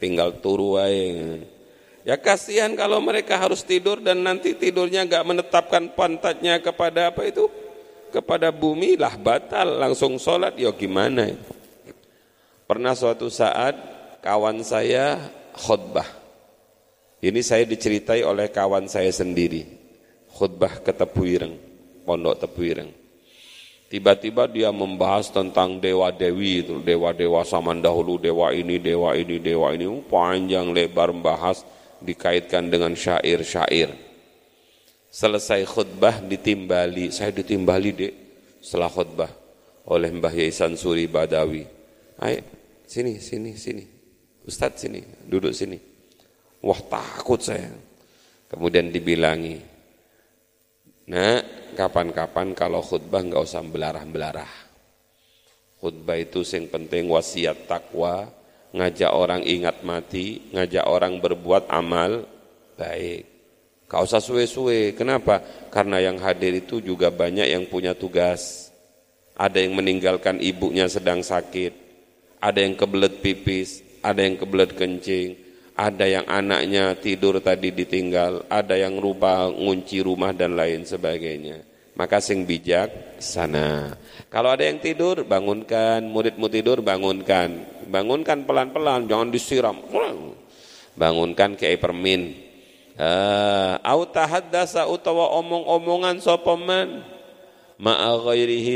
tinggal 0.00 0.40
turu 0.40 0.80
aja 0.80 1.36
ya 2.04 2.16
kasihan 2.16 2.72
kalau 2.72 2.98
mereka 3.04 3.36
harus 3.36 3.60
tidur 3.60 4.00
dan 4.00 4.24
nanti 4.24 4.56
tidurnya 4.56 5.04
nggak 5.04 5.24
menetapkan 5.26 5.92
pantatnya 5.92 6.58
kepada 6.58 7.12
apa 7.12 7.28
itu? 7.28 7.46
Kepada 8.10 8.50
bumi 8.50 8.98
lah 8.98 9.14
batal. 9.14 9.78
Langsung 9.78 10.18
sholat 10.18 10.58
ya 10.58 10.74
gimana? 10.74 11.30
Pernah 12.66 12.98
suatu 12.98 13.30
saat 13.30 13.78
kawan 14.18 14.66
saya 14.66 15.22
khutbah. 15.54 16.06
Ini 17.20 17.38
saya 17.44 17.62
diceritai 17.68 18.24
oleh 18.26 18.50
kawan 18.50 18.88
saya 18.90 19.12
sendiri 19.14 19.79
khutbah 20.40 20.80
ke 20.80 20.96
Tepuireng 20.96 21.52
pondok 22.08 22.40
Tepuireng 22.40 22.88
Tiba-tiba 23.90 24.46
dia 24.46 24.70
membahas 24.70 25.34
tentang 25.34 25.82
dewa-dewi 25.82 26.62
itu, 26.62 26.78
dewa-dewa 26.78 27.42
zaman 27.42 27.82
dahulu, 27.82 28.22
dewa 28.22 28.54
ini, 28.54 28.78
dewa 28.78 29.18
ini, 29.18 29.42
dewa 29.42 29.74
ini, 29.74 29.82
panjang 30.06 30.70
lebar 30.70 31.10
membahas 31.10 31.66
dikaitkan 31.98 32.70
dengan 32.70 32.94
syair-syair. 32.94 33.90
Selesai 35.10 35.66
khutbah 35.66 36.22
ditimbali, 36.22 37.10
saya 37.10 37.34
ditimbali 37.34 37.90
dek 37.90 38.14
setelah 38.62 38.94
khutbah 38.94 39.30
oleh 39.90 40.14
Mbah 40.14 40.38
Yaisan 40.38 40.78
Suri 40.78 41.10
Badawi. 41.10 41.66
Ayo, 42.22 42.46
sini, 42.86 43.18
sini, 43.18 43.58
sini. 43.58 43.82
Ustadz 44.46 44.86
sini, 44.86 45.02
duduk 45.26 45.50
sini. 45.50 45.82
Wah 46.62 46.78
takut 46.78 47.42
saya. 47.42 47.74
Kemudian 48.46 48.94
dibilangi, 48.94 49.58
nah 51.10 51.42
kapan-kapan 51.74 52.54
kalau 52.54 52.78
khutbah 52.78 53.22
nggak 53.26 53.42
usah 53.42 53.66
belarah-belarah. 53.66 54.70
Khutbah 55.80 56.18
itu 56.20 56.44
yang 56.44 56.68
penting 56.68 57.08
wasiat 57.08 57.66
takwa, 57.66 58.28
ngajak 58.76 59.10
orang 59.10 59.42
ingat 59.42 59.82
mati, 59.82 60.52
ngajak 60.52 60.84
orang 60.86 61.18
berbuat 61.18 61.72
amal 61.72 62.28
baik. 62.76 63.26
Kau 63.90 64.06
usah 64.06 64.22
suwe-suwe. 64.22 64.94
Kenapa? 64.94 65.42
Karena 65.74 65.98
yang 65.98 66.22
hadir 66.22 66.54
itu 66.54 66.78
juga 66.78 67.10
banyak 67.10 67.50
yang 67.50 67.66
punya 67.66 67.90
tugas. 67.90 68.70
Ada 69.34 69.64
yang 69.66 69.74
meninggalkan 69.74 70.38
ibunya 70.38 70.86
sedang 70.86 71.24
sakit, 71.24 71.72
ada 72.38 72.60
yang 72.60 72.76
kebelet 72.76 73.24
pipis, 73.24 73.80
ada 74.04 74.20
yang 74.20 74.36
kebelet 74.36 74.76
kencing, 74.76 75.32
ada 75.80 76.04
yang 76.04 76.28
anaknya 76.28 76.92
tidur 77.00 77.40
tadi 77.40 77.72
ditinggal, 77.72 78.44
ada 78.52 78.76
yang 78.76 79.00
rupa 79.00 79.48
ngunci 79.48 80.04
rumah 80.04 80.36
dan 80.36 80.52
lain 80.52 80.84
sebagainya. 80.84 81.64
Maka 81.96 82.20
sing 82.20 82.44
bijak 82.44 83.16
sana. 83.16 83.96
Kalau 84.28 84.52
ada 84.52 84.64
yang 84.64 84.76
tidur, 84.76 85.24
bangunkan. 85.24 86.04
Muridmu 86.04 86.52
tidur, 86.52 86.84
bangunkan. 86.84 87.64
Bangunkan 87.88 88.44
pelan-pelan, 88.44 89.08
jangan 89.08 89.32
disiram. 89.32 89.80
Bangunkan 90.96 91.56
ke 91.56 91.72
permin. 91.80 92.36
Uh, 93.00 93.80
au 93.80 94.04
tahaddasa 94.04 94.84
utawa 94.84 95.32
omong-omongan 95.40 96.20
sopoman 96.20 97.00
ma'a 97.80 98.12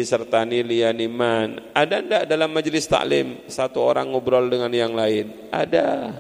serta 0.01 0.49
liyaniman. 0.49 1.61
Ada 1.77 2.01
ndak 2.01 2.25
dalam 2.25 2.49
majelis 2.49 2.89
taklim 2.89 3.45
satu 3.53 3.85
orang 3.85 4.09
ngobrol 4.09 4.49
dengan 4.49 4.73
yang 4.73 4.97
lain? 4.97 5.53
Ada. 5.53 6.13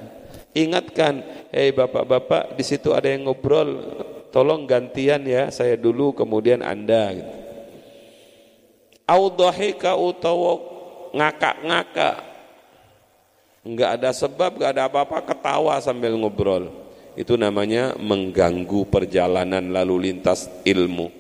Ingatkan, 0.55 1.27
hei 1.51 1.75
bapak-bapak, 1.75 2.55
di 2.55 2.63
situ 2.63 2.95
ada 2.95 3.11
yang 3.11 3.27
ngobrol, 3.27 3.75
tolong 4.31 4.71
gantian 4.71 5.27
ya, 5.27 5.51
saya 5.51 5.75
dulu 5.75 6.15
kemudian 6.15 6.63
Anda. 6.63 7.11
Audhahika 9.03 9.99
utawa 9.99 10.63
ngakak-ngakak. 11.11 12.17
Enggak 13.67 13.91
ada 13.99 14.11
sebab, 14.15 14.55
enggak 14.55 14.71
ada 14.79 14.87
apa-apa, 14.87 15.27
ketawa 15.27 15.75
sambil 15.83 16.15
ngobrol. 16.15 16.71
Itu 17.19 17.35
namanya 17.35 17.99
mengganggu 17.99 18.87
perjalanan 18.87 19.75
lalu 19.75 20.11
lintas 20.11 20.47
ilmu. 20.63 21.11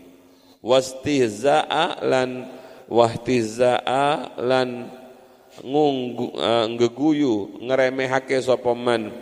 Wastihza'a 0.63 2.07
lan 2.07 2.51
wahtiza'a 2.87 4.39
lan 4.39 4.91
uh, 5.63 6.67
ngeguyu 6.67 7.63
ngeremehake 7.63 8.41
sapa 8.43 8.75
man? 8.75 9.15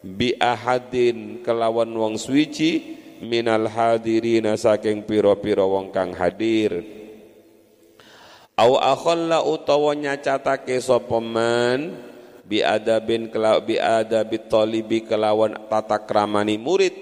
Bi 0.00 0.32
ahadin 0.38 1.42
kelawan 1.42 1.90
wong 1.90 2.14
suci 2.16 2.96
minal 3.20 3.66
hadirina 3.66 4.54
saking 4.54 5.04
pira-pira 5.04 5.66
wong 5.66 5.90
kang 5.90 6.14
hadir. 6.14 6.80
Au 8.56 8.78
akhalla 8.78 9.44
utawa 9.44 9.92
nyacatake 9.92 10.78
sapa 10.80 11.18
man? 11.20 11.98
Bi 12.48 12.64
adabin 12.64 13.28
kelaw 13.28 13.60
bi 13.60 13.76
adabi 13.76 14.40
talibi 14.48 15.04
kelawan 15.04 15.68
tata 15.68 16.00
kramani 16.00 16.56
murid 16.56 16.96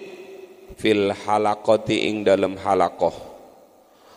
fil 0.74 1.14
halaqati 1.14 2.10
ing 2.10 2.26
dalam 2.26 2.58
halaqah. 2.58 3.14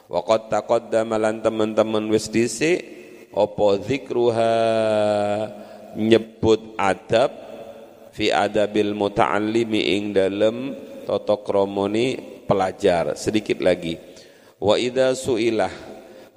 Waqad 0.10 0.50
taqaddama 0.50 1.22
lan 1.22 1.46
teman-teman 1.46 2.10
wis 2.10 2.34
dhisik 2.34 2.99
apa 3.34 3.68
zikruha? 3.82 4.56
Nyebut 5.98 6.78
adab 6.78 7.34
fi 8.14 8.30
adabil 8.30 8.94
muta'allimi 8.94 9.98
ing 9.98 10.14
dalem 10.14 10.78
tata 11.06 11.42
kramane 11.42 12.18
pelajar. 12.46 13.18
Sedikit 13.18 13.62
lagi. 13.62 13.98
Wa 14.62 14.78
idza 14.78 15.18
suilah. 15.18 15.74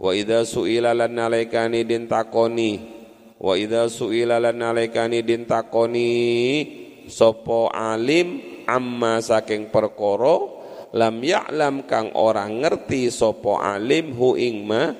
Wa 0.00 0.10
idza 0.16 0.42
suila 0.48 0.96
lan 0.96 1.14
nalaikani 1.14 1.84
din 1.84 2.08
takoni. 2.08 2.80
Wa 3.38 3.54
idza 3.54 3.86
suila 3.92 4.40
lan 4.40 4.56
nalaikani 4.56 5.20
din 5.20 5.44
takoni. 5.44 6.10
Sapa 7.06 7.70
alim 7.74 8.40
amma 8.66 9.18
saking 9.18 9.74
perkara 9.74 10.38
lam 10.94 11.18
ya'lam 11.18 11.82
kang 11.88 12.14
orang 12.14 12.62
ngerti 12.62 13.10
sapa 13.10 13.74
alim 13.74 14.14
hu 14.14 14.38
ing 14.38 14.62
ma 14.62 14.94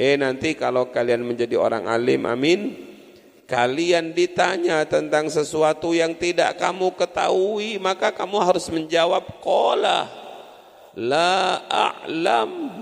Eh 0.00 0.16
nanti 0.16 0.56
kalau 0.56 0.88
kalian 0.88 1.20
menjadi 1.20 1.60
orang 1.60 1.84
alim, 1.84 2.24
amin. 2.24 2.72
Kalian 3.44 4.16
ditanya 4.16 4.80
tentang 4.88 5.28
sesuatu 5.28 5.92
yang 5.92 6.16
tidak 6.16 6.56
kamu 6.56 6.96
ketahui, 6.96 7.76
maka 7.76 8.08
kamu 8.08 8.40
harus 8.40 8.64
menjawab 8.72 9.44
kola 9.44 10.08
la 10.96 11.60
a'lam 11.68 12.80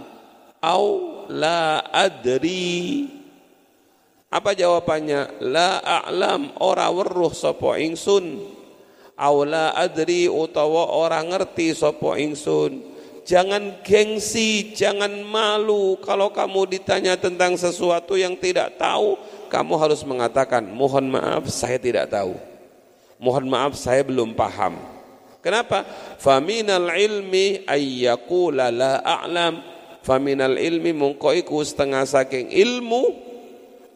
au 0.62 0.84
la 1.26 1.82
adri. 1.90 3.10
Apa 4.30 4.54
jawabannya? 4.54 5.42
La 5.42 5.82
a'lam 5.82 6.54
ora 6.62 6.86
weruh 6.92 7.34
sapa 7.34 7.82
ingsun. 7.82 8.44
Au 9.18 9.42
la 9.42 9.74
adri 9.74 10.30
utawa 10.30 10.94
ora 10.94 11.18
ngerti 11.24 11.74
sapa 11.74 12.14
ingsun. 12.20 12.97
Jangan 13.28 13.84
gengsi, 13.84 14.72
jangan 14.72 15.12
malu 15.20 16.00
kalau 16.00 16.32
kamu 16.32 16.80
ditanya 16.80 17.12
tentang 17.12 17.60
sesuatu 17.60 18.16
yang 18.16 18.32
tidak 18.40 18.80
tahu, 18.80 19.20
kamu 19.52 19.76
harus 19.76 20.00
mengatakan, 20.00 20.64
mohon 20.64 21.12
maaf 21.12 21.44
saya 21.52 21.76
tidak 21.76 22.08
tahu. 22.08 22.32
Mohon 23.20 23.52
maaf 23.52 23.72
saya 23.76 24.00
belum 24.00 24.32
paham. 24.32 24.80
Kenapa? 25.44 25.84
Faminal 26.16 26.88
ilmi 26.88 27.68
ayyakula 27.68 28.72
la 28.72 29.04
a'lam. 29.04 29.60
Faminal 30.00 30.56
ilmi 30.56 30.96
mungkoiku 30.96 31.60
setengah 31.60 32.08
saking 32.08 32.48
ilmu 32.48 33.12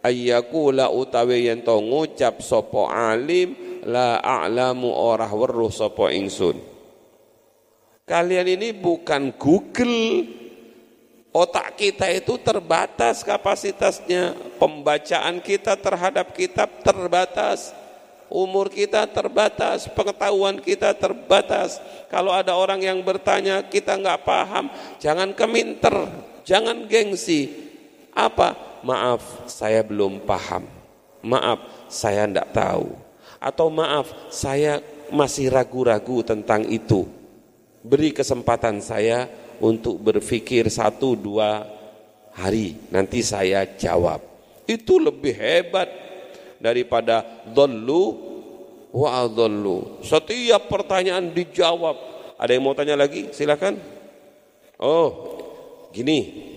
ayyakula 0.05 0.93
utawi 0.93 1.49
yang 1.49 1.65
ngucap 1.65 2.45
sopo 2.45 2.85
alim 2.85 3.81
la 3.89 4.21
a'lamu 4.21 4.93
orah 4.93 5.33
weruh 5.33 5.73
sopo 5.73 6.13
ingsun. 6.13 6.72
Kalian 8.13 8.61
ini 8.61 8.77
bukan 8.77 9.33
Google. 9.41 10.29
Otak 11.33 11.81
kita 11.81 12.13
itu 12.13 12.37
terbatas 12.37 13.25
kapasitasnya. 13.25 14.37
Pembacaan 14.61 15.41
kita 15.41 15.81
terhadap 15.81 16.37
kitab 16.37 16.69
terbatas. 16.85 17.73
Umur 18.29 18.69
kita 18.69 19.09
terbatas, 19.09 19.89
pengetahuan 19.89 20.61
kita 20.61 20.93
terbatas. 20.93 21.81
Kalau 22.13 22.37
ada 22.37 22.53
orang 22.53 22.85
yang 22.85 23.01
bertanya, 23.01 23.65
kita 23.65 23.97
nggak 23.97 24.25
paham, 24.29 24.69
jangan 25.01 25.33
keminter. 25.33 26.09
Jangan 26.45 26.85
gengsi. 26.85 27.49
Apa? 28.13 28.81
Maaf, 28.85 29.49
saya 29.49 29.81
belum 29.81 30.21
paham. 30.29 30.69
Maaf, 31.25 31.89
saya 31.89 32.29
tidak 32.29 32.53
tahu. 32.53 32.93
Atau 33.41 33.73
maaf, 33.73 34.09
saya 34.29 34.85
masih 35.09 35.49
ragu-ragu 35.49 36.21
tentang 36.21 36.69
itu. 36.69 37.22
Beri 37.83 38.15
kesempatan 38.15 38.79
saya 38.79 39.27
untuk 39.59 39.99
berpikir 39.99 40.71
satu 40.71 41.19
dua 41.19 41.67
hari. 42.35 42.79
Nanti 42.95 43.23
saya 43.27 43.67
jawab. 43.75 44.23
Itu 44.67 45.03
lebih 45.03 45.35
hebat 45.35 45.91
daripada 46.63 47.27
dhallu 47.51 48.05
wa 48.95 49.27
adhallu. 49.27 49.99
Setiap 50.07 50.71
pertanyaan 50.71 51.35
dijawab. 51.35 51.99
Ada 52.39 52.55
yang 52.55 52.63
mau 52.63 52.75
tanya 52.75 52.95
lagi? 52.95 53.35
Silakan. 53.35 53.79
Oh, 54.79 55.09
gini. 55.91 56.51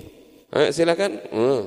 Eh, 0.49 0.69
silakan. 0.69 1.11
Hmm. 1.29 1.61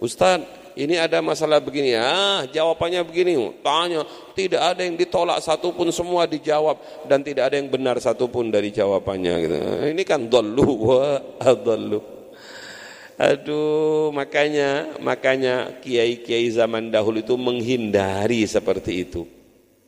Ustaz, 0.00 0.44
ini 0.74 0.98
ada 0.98 1.22
masalah 1.22 1.62
begini. 1.62 1.94
Ah, 1.94 2.42
jawabannya 2.50 3.06
begini. 3.06 3.38
Tanya, 3.62 4.02
tidak 4.34 4.62
ada 4.74 4.82
yang 4.82 4.98
ditolak 4.98 5.38
satupun 5.38 5.94
semua 5.94 6.26
dijawab 6.26 6.82
dan 7.06 7.22
tidak 7.22 7.50
ada 7.50 7.56
yang 7.62 7.70
benar 7.70 7.96
satupun 8.02 8.50
dari 8.50 8.74
jawabannya. 8.74 9.34
Gitu. 9.46 9.56
Ini 9.94 10.02
kan 10.02 10.26
dolu 10.26 10.70
wa 10.90 11.22
adallu. 11.38 12.02
Aduh, 13.14 14.10
makanya 14.10 14.98
makanya 14.98 15.78
kiai-kiai 15.78 16.50
zaman 16.50 16.90
dahulu 16.90 17.22
itu 17.22 17.38
menghindari 17.38 18.42
seperti 18.42 19.06
itu. 19.06 19.22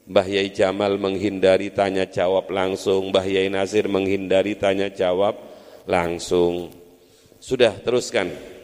Mbah 0.06 0.30
Yai 0.30 0.54
Jamal 0.54 0.94
menghindari 1.02 1.74
tanya 1.74 2.06
jawab 2.06 2.46
langsung, 2.54 3.10
Mbah 3.10 3.26
Yai 3.26 3.50
Nasir 3.50 3.90
menghindari 3.90 4.54
tanya 4.54 4.86
jawab 4.86 5.34
langsung. 5.82 6.70
Sudah 7.42 7.74
teruskan. 7.74 8.55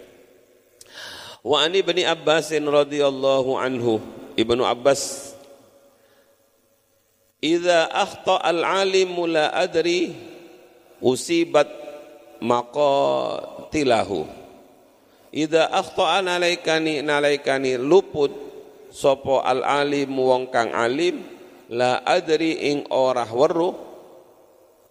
Wa 1.43 1.67
ani 1.67 1.83
bin 1.83 2.07
Abbas 2.07 2.55
radhiyallahu 2.55 3.59
anhu. 3.59 3.99
Ibnu 4.39 4.63
Abbas 4.63 5.35
Idza 7.43 7.91
akhta 7.91 8.39
al-alim 8.39 9.19
la 9.27 9.51
adri 9.51 10.15
usibat 11.03 11.67
maqatilahu. 12.39 14.31
Idza 15.35 15.67
akhta 15.67 16.23
nalaikani 16.23 17.03
nalaikani 17.03 17.75
luput 17.83 18.31
sapa 18.95 19.43
al-alim 19.43 20.15
wong 20.15 20.55
kang 20.55 20.71
alim 20.71 21.19
la 21.67 21.99
adri 22.07 22.63
ing 22.71 22.87
ora 22.95 23.27
weruh 23.27 23.75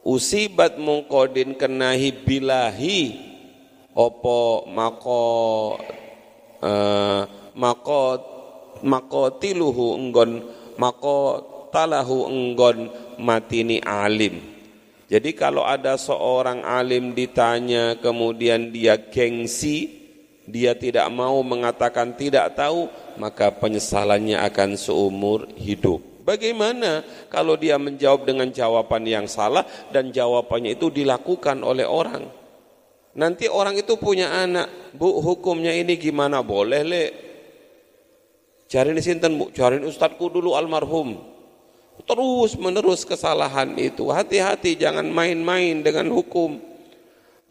usibat 0.04 0.76
mongko 0.76 1.32
den 1.32 1.56
kenahi 1.56 2.12
bilahi 2.26 3.16
opo 3.96 4.68
mako 4.68 5.78
uh, 6.62 7.28
mako 7.58 8.04
mako 8.82 9.38
tiluhu 9.42 9.98
enggon 9.98 10.42
mako 10.78 11.42
talahu 11.74 12.30
enggon 12.30 12.90
matini 13.20 13.82
alim 13.84 14.40
jadi 15.12 15.36
kalau 15.36 15.68
ada 15.68 16.00
seorang 16.00 16.64
alim 16.64 17.12
ditanya 17.12 18.00
kemudian 18.00 18.72
dia 18.72 18.96
gengsi 18.96 20.00
dia 20.48 20.74
tidak 20.74 21.06
mau 21.14 21.44
mengatakan 21.44 22.16
tidak 22.16 22.58
tahu 22.58 22.88
maka 23.20 23.52
penyesalannya 23.52 24.40
akan 24.42 24.80
seumur 24.80 25.52
hidup 25.60 26.12
Bagaimana 26.22 27.02
kalau 27.34 27.58
dia 27.58 27.82
menjawab 27.82 28.30
dengan 28.30 28.54
jawaban 28.54 29.04
yang 29.10 29.26
salah 29.26 29.66
dan 29.90 30.14
jawabannya 30.14 30.78
itu 30.78 30.94
dilakukan 30.94 31.66
oleh 31.66 31.84
orang? 31.84 32.30
Nanti 33.12 33.52
orang 33.52 33.76
itu 33.76 34.00
punya 34.00 34.32
anak, 34.32 34.96
bu 34.96 35.20
hukumnya 35.20 35.76
ini 35.76 36.00
gimana? 36.00 36.40
Boleh 36.40 36.82
le. 36.88 37.06
Cari 38.72 38.96
di 38.96 39.04
sinten 39.04 39.36
bu, 39.36 39.52
cari 39.52 39.84
ustadku 39.84 40.32
dulu 40.32 40.56
almarhum. 40.56 41.20
Terus 42.08 42.56
menerus 42.56 43.04
kesalahan 43.04 43.76
itu. 43.76 44.08
Hati-hati 44.08 44.80
jangan 44.80 45.06
main-main 45.12 45.84
dengan 45.84 46.08
hukum. 46.08 46.58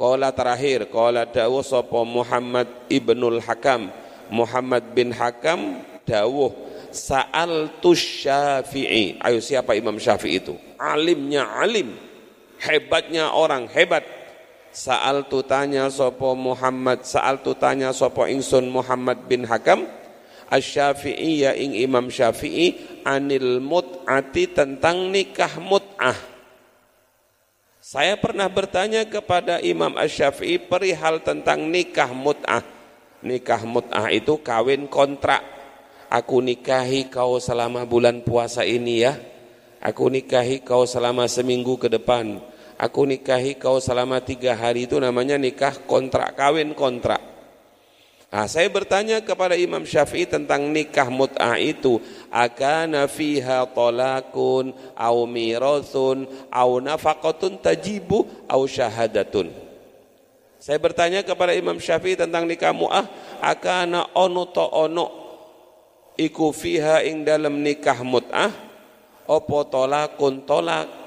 Kala 0.00 0.32
terakhir, 0.32 0.88
kala 0.88 1.28
dawuh 1.28 1.60
sapa 1.60 2.00
Muhammad 2.08 2.66
ibnul 2.88 3.44
Hakam. 3.44 3.92
Muhammad 4.32 4.96
bin 4.96 5.12
Hakam 5.12 5.84
dawuh 6.08 6.70
Sa'al 6.90 7.70
syafi'i. 7.78 9.22
Ayo 9.22 9.38
siapa 9.38 9.78
Imam 9.78 9.94
Syafi'i 9.94 10.42
itu? 10.42 10.58
Alimnya 10.74 11.46
alim. 11.46 11.94
Hebatnya 12.58 13.30
orang 13.30 13.70
hebat 13.70 14.02
Saal 14.70 15.26
tu 15.26 15.42
tanya 15.42 15.90
sopo 15.90 16.38
Muhammad 16.38 17.02
Saal 17.02 17.42
tu 17.42 17.58
tanya 17.58 17.90
sopo 17.90 18.22
ingsun 18.22 18.70
Muhammad 18.70 19.26
bin 19.26 19.42
Hakam. 19.42 19.86
Asy-Syafi'i 20.50 21.46
ya 21.46 21.54
ing 21.54 21.78
Imam 21.78 22.10
Syafi'i 22.10 22.74
anil 23.06 23.62
mut'ati 23.62 24.50
tentang 24.50 25.06
nikah 25.06 25.62
mut'ah. 25.62 26.18
Saya 27.78 28.18
pernah 28.18 28.50
bertanya 28.50 29.06
kepada 29.06 29.62
Imam 29.62 29.94
Asy-Syafi'i 29.94 30.58
perihal 30.58 31.22
tentang 31.22 31.70
nikah 31.70 32.10
mut'ah. 32.10 32.66
Nikah 33.22 33.62
mut'ah 33.62 34.10
itu 34.10 34.42
kawin 34.42 34.90
kontrak. 34.90 35.42
Aku 36.10 36.42
nikahi 36.42 37.06
kau 37.06 37.38
selama 37.38 37.86
bulan 37.86 38.26
puasa 38.26 38.66
ini 38.66 39.06
ya. 39.06 39.14
Aku 39.78 40.10
nikahi 40.10 40.66
kau 40.66 40.82
selama 40.82 41.30
seminggu 41.30 41.78
ke 41.78 41.86
depan 41.86 42.42
aku 42.80 43.04
nikahi 43.04 43.60
kau 43.60 43.76
selama 43.76 44.24
tiga 44.24 44.56
hari. 44.56 44.88
Itu 44.88 44.96
namanya 44.96 45.36
nikah 45.36 45.76
kontrak 45.84 46.32
kawin 46.40 46.72
kontrak. 46.72 47.20
Nah, 48.30 48.46
saya 48.46 48.70
bertanya 48.70 49.18
kepada 49.26 49.58
Imam 49.58 49.82
Syafi'i 49.82 50.22
tentang 50.22 50.70
nikah 50.70 51.10
mut'ah 51.10 51.58
itu, 51.58 51.98
akana 52.30 53.10
fiha 53.10 53.66
talakun 53.74 54.70
au 54.94 55.26
mirathun 55.26 56.30
au 56.46 56.78
nafaqatun 56.78 57.58
tajibu 57.58 58.30
au 58.46 58.70
syahadatun. 58.70 59.50
Saya 60.62 60.78
bertanya 60.78 61.26
kepada 61.26 61.58
Imam 61.58 61.82
Syafi'i 61.82 62.14
tentang 62.14 62.46
nikah 62.46 62.70
mu'ah, 62.70 63.10
akana 63.42 64.14
ono 64.14 64.46
to 64.46 64.62
ono 64.62 65.06
iku 66.14 66.54
fiha 66.54 67.02
ing 67.02 67.26
dalam 67.26 67.58
nikah 67.66 67.98
mut'ah, 68.06 68.54
opo 69.26 69.66
tolakun 69.66 70.46
tolak 70.46 70.99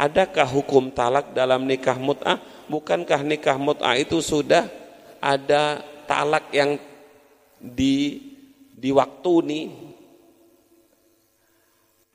Adakah 0.00 0.48
hukum 0.48 0.88
talak 0.88 1.36
dalam 1.36 1.68
nikah 1.68 2.00
mut'ah? 2.00 2.40
Bukankah 2.72 3.20
nikah 3.20 3.60
mut'ah 3.60 4.00
itu 4.00 4.24
sudah 4.24 4.64
ada 5.20 5.84
talak 6.08 6.48
yang 6.56 6.80
di 7.60 8.16
di 8.72 8.88
waktu 8.96 9.32
ini? 9.44 9.62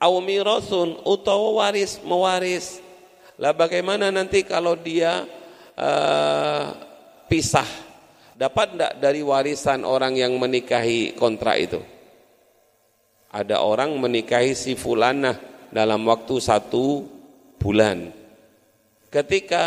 Aumirasun 0.02 0.98
utawa 1.06 1.62
waris 1.62 2.02
mewaris. 2.02 2.82
Lah 3.38 3.54
bagaimana 3.54 4.10
nanti 4.10 4.42
kalau 4.42 4.74
dia 4.74 5.22
uh, 5.78 6.74
pisah? 7.30 7.86
Dapat 8.34 8.74
tidak 8.74 8.92
dari 8.98 9.22
warisan 9.22 9.86
orang 9.86 10.18
yang 10.18 10.34
menikahi 10.34 11.14
kontrak 11.14 11.56
itu? 11.56 11.80
Ada 13.30 13.62
orang 13.62 13.94
menikahi 13.94 14.58
si 14.58 14.74
fulanah 14.74 15.38
dalam 15.70 16.04
waktu 16.04 16.36
satu 16.36 17.15
bulan. 17.66 18.14
Ketika 19.10 19.66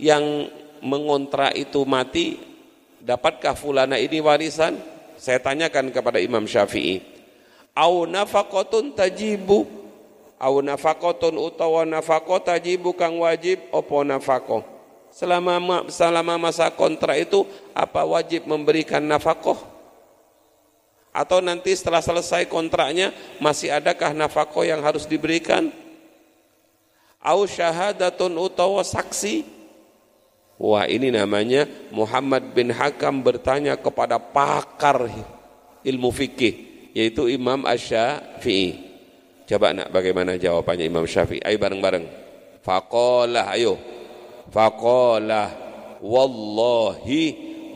yang 0.00 0.48
mengontrak 0.80 1.52
itu 1.60 1.84
mati, 1.84 2.40
dapatkah 3.04 3.52
fulana 3.52 4.00
ini 4.00 4.24
warisan? 4.24 4.80
Saya 5.20 5.44
tanyakan 5.44 5.92
kepada 5.92 6.16
Imam 6.16 6.48
Syafi'i. 6.48 7.04
Au 7.76 8.08
nafaqatun 8.08 8.96
tajibu 8.96 9.68
au 10.38 10.62
nafaqatun 10.62 11.34
utawa 11.34 11.82
nafaqah 11.82 12.54
tajibu 12.54 12.94
kang 12.94 13.18
wajib 13.18 13.58
opo 13.74 14.06
nafaqah. 14.06 14.62
Selama 15.10 15.82
selama 15.90 16.38
masa 16.38 16.70
kontrak 16.70 17.18
itu 17.18 17.42
apa 17.74 18.06
wajib 18.06 18.46
memberikan 18.46 19.02
nafkah? 19.02 19.58
Atau 21.10 21.42
nanti 21.42 21.74
setelah 21.74 21.98
selesai 21.98 22.46
kontraknya 22.46 23.10
masih 23.42 23.74
adakah 23.74 24.14
nafkah 24.14 24.62
yang 24.62 24.78
harus 24.78 25.02
diberikan? 25.08 25.74
Au 27.22 27.44
syahadatun 27.46 28.34
utawa 28.38 28.82
saksi. 28.86 29.44
Wah 30.58 30.90
ini 30.90 31.14
namanya 31.14 31.70
Muhammad 31.94 32.50
bin 32.50 32.74
Hakam 32.74 33.22
bertanya 33.22 33.78
kepada 33.78 34.18
pakar 34.18 35.06
ilmu 35.86 36.10
fikih 36.10 36.54
yaitu 36.90 37.30
Imam 37.30 37.62
Asy-Syafi'i 37.62 38.88
coba 39.46 39.70
nak 39.70 39.88
bagaimana 39.94 40.34
jawabannya 40.34 40.84
Imam 40.84 41.06
Syafi'i? 41.06 41.40
Ayo 41.40 41.56
bareng-bareng. 41.62 42.04
Faqala 42.60 43.54
ayo. 43.54 43.78
Faqala 44.50 45.54
wallahi 46.02 47.22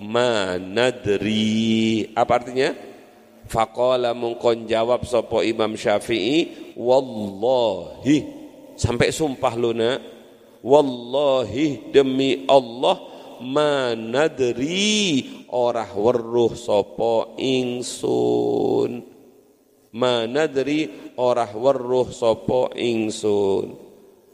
ma 0.03 0.59
nadri. 0.59 2.11
Apa 2.13 2.43
artinya? 2.43 2.75
Faqala 3.47 4.11
mungkon 4.13 4.67
jawab 4.67 5.07
sapa 5.07 5.47
Imam 5.47 5.79
Syafi'i 5.79 6.75
wallahi 6.77 8.42
sampai 8.83 9.15
sumpah 9.15 9.55
lu 9.55 9.71
nak. 9.71 10.03
Wallahi 10.63 11.95
demi 11.95 12.43
Allah 12.51 12.99
manadri 13.43 15.23
orah 15.51 15.91
weruh 15.95 16.59
sopo 16.59 17.39
ingsun. 17.39 19.07
Manadri 19.95 21.15
orah 21.15 21.51
weruh 21.55 22.11
sopo 22.11 22.75
ingsun. 22.75 23.79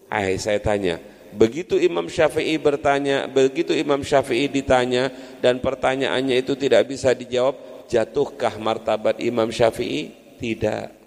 Ai 0.08 0.40
saya 0.40 0.56
tanya 0.64 0.96
begitu 1.28 1.76
Imam 1.76 2.08
Syafi'i 2.08 2.56
bertanya 2.56 3.28
begitu 3.28 3.76
Imam 3.76 4.00
Syafi'i 4.00 4.48
ditanya 4.48 5.12
dan 5.44 5.60
pertanyaannya 5.60 6.40
itu 6.40 6.56
tidak 6.56 6.88
bisa 6.88 7.12
dijawab 7.12 7.84
jatuhkah 7.88 8.56
martabat 8.56 9.20
Imam 9.20 9.52
Syafi'i? 9.52 10.16
Tidak 10.38 10.97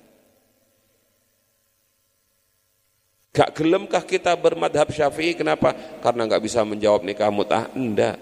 Gak 3.32 3.56
gelemkah 3.56 4.04
kita 4.04 4.36
bermadhab 4.36 4.92
syafi'i, 4.92 5.32
kenapa? 5.32 5.72
Karena 6.04 6.28
nggak 6.28 6.44
bisa 6.44 6.68
menjawab 6.68 7.08
nikah 7.08 7.32
mut'ah, 7.32 7.72
enggak. 7.72 8.20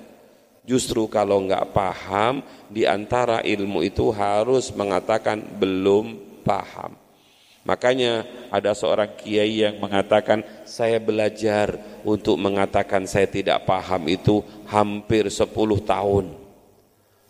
Justru 0.62 1.10
kalau 1.10 1.41
nggak 1.49 1.74
paham, 1.74 2.45
di 2.70 2.86
antara 2.86 3.41
ilmu 3.41 3.82
itu 3.82 4.14
harus 4.14 4.70
mengatakan 4.70 5.41
belum 5.57 6.14
paham. 6.45 6.93
Makanya 7.66 8.22
ada 8.53 8.78
seorang 8.78 9.18
kiai 9.18 9.66
yang 9.66 9.82
mengatakan, 9.82 10.45
saya 10.70 11.01
belajar 11.01 11.74
untuk 12.05 12.38
mengatakan 12.38 13.10
saya 13.10 13.26
tidak 13.26 13.66
paham 13.66 14.05
itu 14.14 14.45
hampir 14.70 15.26
10 15.26 15.49
tahun. 15.89 16.38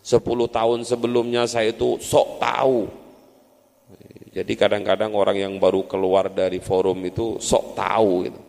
10 0.04 0.20
tahun 0.52 0.78
sebelumnya 0.84 1.48
saya 1.48 1.72
itu 1.72 1.96
sok 1.96 2.44
tahu, 2.44 2.92
jadi 4.30 4.52
kadang-kadang 4.54 5.10
orang 5.18 5.42
yang 5.42 5.54
baru 5.58 5.90
keluar 5.90 6.30
dari 6.30 6.62
forum 6.62 7.02
itu 7.02 7.42
sok 7.42 7.74
tahu 7.74 8.12
gitu. 8.30 8.40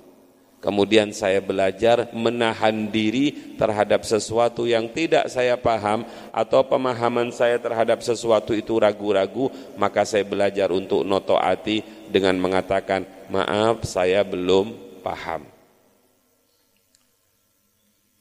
Kemudian 0.61 1.09
saya 1.09 1.41
belajar 1.41 2.13
menahan 2.13 2.93
diri 2.93 3.57
terhadap 3.57 4.05
sesuatu 4.05 4.69
yang 4.69 4.93
tidak 4.93 5.25
saya 5.25 5.57
paham 5.57 6.05
atau 6.29 6.61
pemahaman 6.61 7.33
saya 7.33 7.57
terhadap 7.57 8.05
sesuatu 8.05 8.53
itu 8.53 8.77
ragu-ragu, 8.77 9.49
maka 9.73 10.05
saya 10.05 10.21
belajar 10.21 10.69
untuk 10.69 11.01
noto 11.01 11.33
hati 11.33 11.81
dengan 12.13 12.37
mengatakan, 12.37 13.09
maaf 13.33 13.81
saya 13.89 14.21
belum 14.21 15.01
paham. 15.01 15.49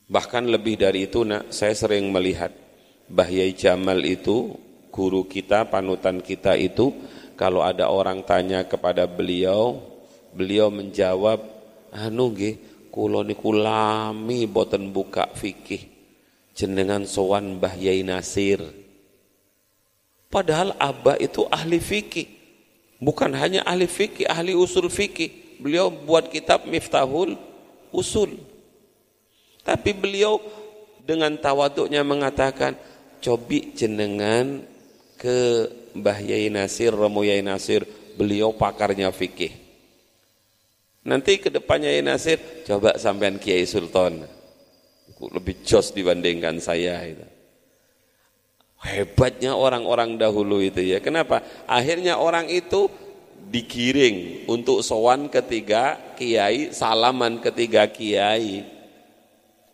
Bahkan 0.08 0.44
lebih 0.48 0.80
dari 0.80 1.12
itu 1.12 1.28
nak, 1.28 1.52
saya 1.52 1.76
sering 1.76 2.08
melihat 2.08 2.56
Bahyai 3.04 3.52
Jamal 3.52 4.00
itu, 4.08 4.56
guru 4.88 5.28
kita, 5.28 5.68
panutan 5.68 6.24
kita 6.24 6.56
itu, 6.56 6.88
kalau 7.41 7.64
ada 7.64 7.88
orang 7.88 8.20
tanya 8.20 8.68
kepada 8.68 9.09
beliau, 9.09 9.80
beliau 10.36 10.68
menjawab, 10.68 11.41
anu 11.88 12.36
nggih, 12.36 12.61
kula 12.93 13.24
niku 13.24 13.57
lami 13.57 14.45
boten 14.45 14.93
buka 14.93 15.32
fikih 15.32 15.88
jenengan 16.61 17.09
sowan 17.09 17.57
Mbah 17.57 17.80
Yai 17.80 18.05
Nasir. 18.05 18.61
Padahal 20.28 20.76
Abah 20.76 21.16
itu 21.16 21.49
ahli 21.49 21.80
fikih. 21.80 22.28
Bukan 23.01 23.32
hanya 23.32 23.64
ahli 23.64 23.88
fikih, 23.88 24.28
ahli 24.28 24.53
usul 24.53 24.93
fikih. 24.93 25.57
Beliau 25.57 25.88
buat 25.88 26.28
kitab 26.28 26.68
Miftahul 26.68 27.41
Usul. 27.91 28.36
Tapi 29.64 29.91
beliau 29.97 30.36
dengan 31.03 31.34
tawaduknya 31.41 32.05
mengatakan, 32.05 32.76
cobi 33.24 33.72
jenengan 33.72 34.62
ke 35.16 35.68
Mbah 35.95 36.18
Yai 36.22 36.53
Nasir, 36.53 36.95
Romo 36.95 37.22
Yai 37.26 37.43
Nasir, 37.43 37.86
beliau 38.14 38.55
pakarnya 38.55 39.11
fikih. 39.11 39.53
Nanti 41.07 41.41
ke 41.41 41.49
depannya 41.49 41.88
Yai 41.91 42.05
Nasir, 42.05 42.38
coba 42.68 43.01
sampean 43.01 43.41
Kiai 43.41 43.64
Sultan. 43.64 44.24
Lebih 45.20 45.61
jos 45.64 45.93
dibandingkan 45.93 46.61
saya 46.61 47.05
itu. 47.05 47.26
Hebatnya 48.80 49.53
orang-orang 49.53 50.16
dahulu 50.16 50.64
itu 50.64 50.80
ya. 50.80 51.05
Kenapa? 51.05 51.45
Akhirnya 51.68 52.16
orang 52.16 52.49
itu 52.49 52.88
digiring 53.53 54.49
untuk 54.49 54.80
sowan 54.80 55.28
ketiga 55.28 56.01
kiai, 56.16 56.72
salaman 56.72 57.45
ketiga 57.45 57.84
kiai. 57.93 58.64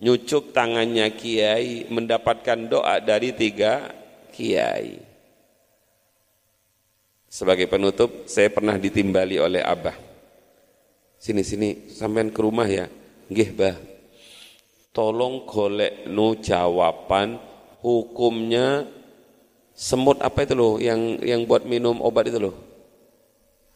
Nyucuk 0.02 0.50
tangannya 0.50 1.14
kiai, 1.14 1.86
mendapatkan 1.86 2.66
doa 2.66 2.98
dari 2.98 3.30
tiga 3.30 3.94
kiai. 4.34 5.05
Sebagai 7.36 7.68
penutup, 7.68 8.24
saya 8.24 8.48
pernah 8.48 8.80
ditimbali 8.80 9.36
oleh 9.36 9.60
Abah. 9.60 9.92
Sini-sini, 11.20 11.92
sampean 11.92 12.32
ke 12.32 12.40
rumah 12.40 12.64
ya. 12.64 12.88
Nggih, 13.28 13.52
Bah. 13.52 13.76
Tolong 14.96 15.44
golek 15.44 16.08
nu 16.08 16.32
jawaban 16.40 17.36
hukumnya 17.84 18.88
semut 19.76 20.16
apa 20.24 20.48
itu 20.48 20.56
loh 20.56 20.80
yang 20.80 21.20
yang 21.20 21.44
buat 21.44 21.68
minum 21.68 22.00
obat 22.00 22.32
itu 22.32 22.40
loh. 22.40 22.56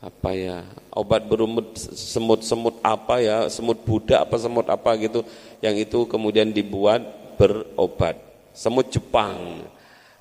Apa 0.01 0.33
ya? 0.33 0.65
Obat 0.97 1.29
berumut 1.29 1.77
semut-semut 1.77 2.81
apa 2.81 3.21
ya? 3.21 3.45
Semut 3.53 3.85
Buddha 3.85 4.25
apa 4.25 4.41
semut 4.41 4.65
apa 4.73 4.97
gitu 4.97 5.21
yang 5.61 5.77
itu 5.77 6.09
kemudian 6.09 6.49
dibuat 6.49 7.05
berobat. 7.37 8.17
Semut 8.57 8.89
Jepang 8.89 9.69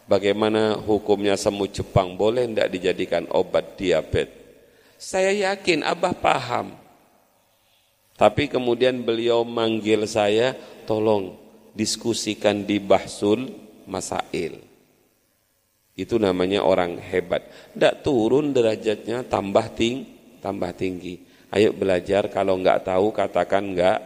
Bagaimana 0.10 0.74
hukumnya 0.74 1.38
semut 1.38 1.70
Jepang 1.70 2.18
boleh 2.18 2.50
tidak 2.50 2.74
dijadikan 2.74 3.30
obat 3.30 3.78
diabetes? 3.78 4.34
Saya 4.98 5.54
yakin 5.54 5.86
Abah 5.86 6.18
paham. 6.18 6.74
Tapi 8.18 8.50
kemudian 8.50 9.06
beliau 9.06 9.46
manggil 9.46 10.10
saya, 10.10 10.58
tolong 10.90 11.38
diskusikan 11.78 12.66
di 12.66 12.82
Bahsul 12.82 13.54
Masail. 13.86 14.60
Itu 15.94 16.18
namanya 16.18 16.66
orang 16.66 16.98
hebat. 17.00 17.46
Tidak 17.78 18.02
turun 18.02 18.52
derajatnya, 18.52 19.24
tambah 19.30 19.72
tinggi, 19.78 20.42
tambah 20.42 20.74
tinggi. 20.74 21.22
Ayo 21.54 21.72
belajar, 21.72 22.28
kalau 22.34 22.58
enggak 22.58 22.82
tahu 22.82 23.14
katakan 23.14 23.78
enggak 23.78 24.00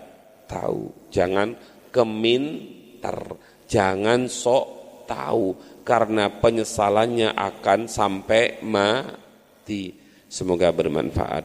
tahu. 0.45 0.93
Jangan 1.09 1.57
keminter, 1.89 3.39
jangan 3.65 4.29
sok 4.29 4.83
tahu 5.09 5.53
karena 5.83 6.31
penyesalannya 6.31 7.35
akan 7.35 7.91
sampai 7.91 8.63
mati. 8.63 9.99
Semoga 10.31 10.71
bermanfaat. 10.73 11.41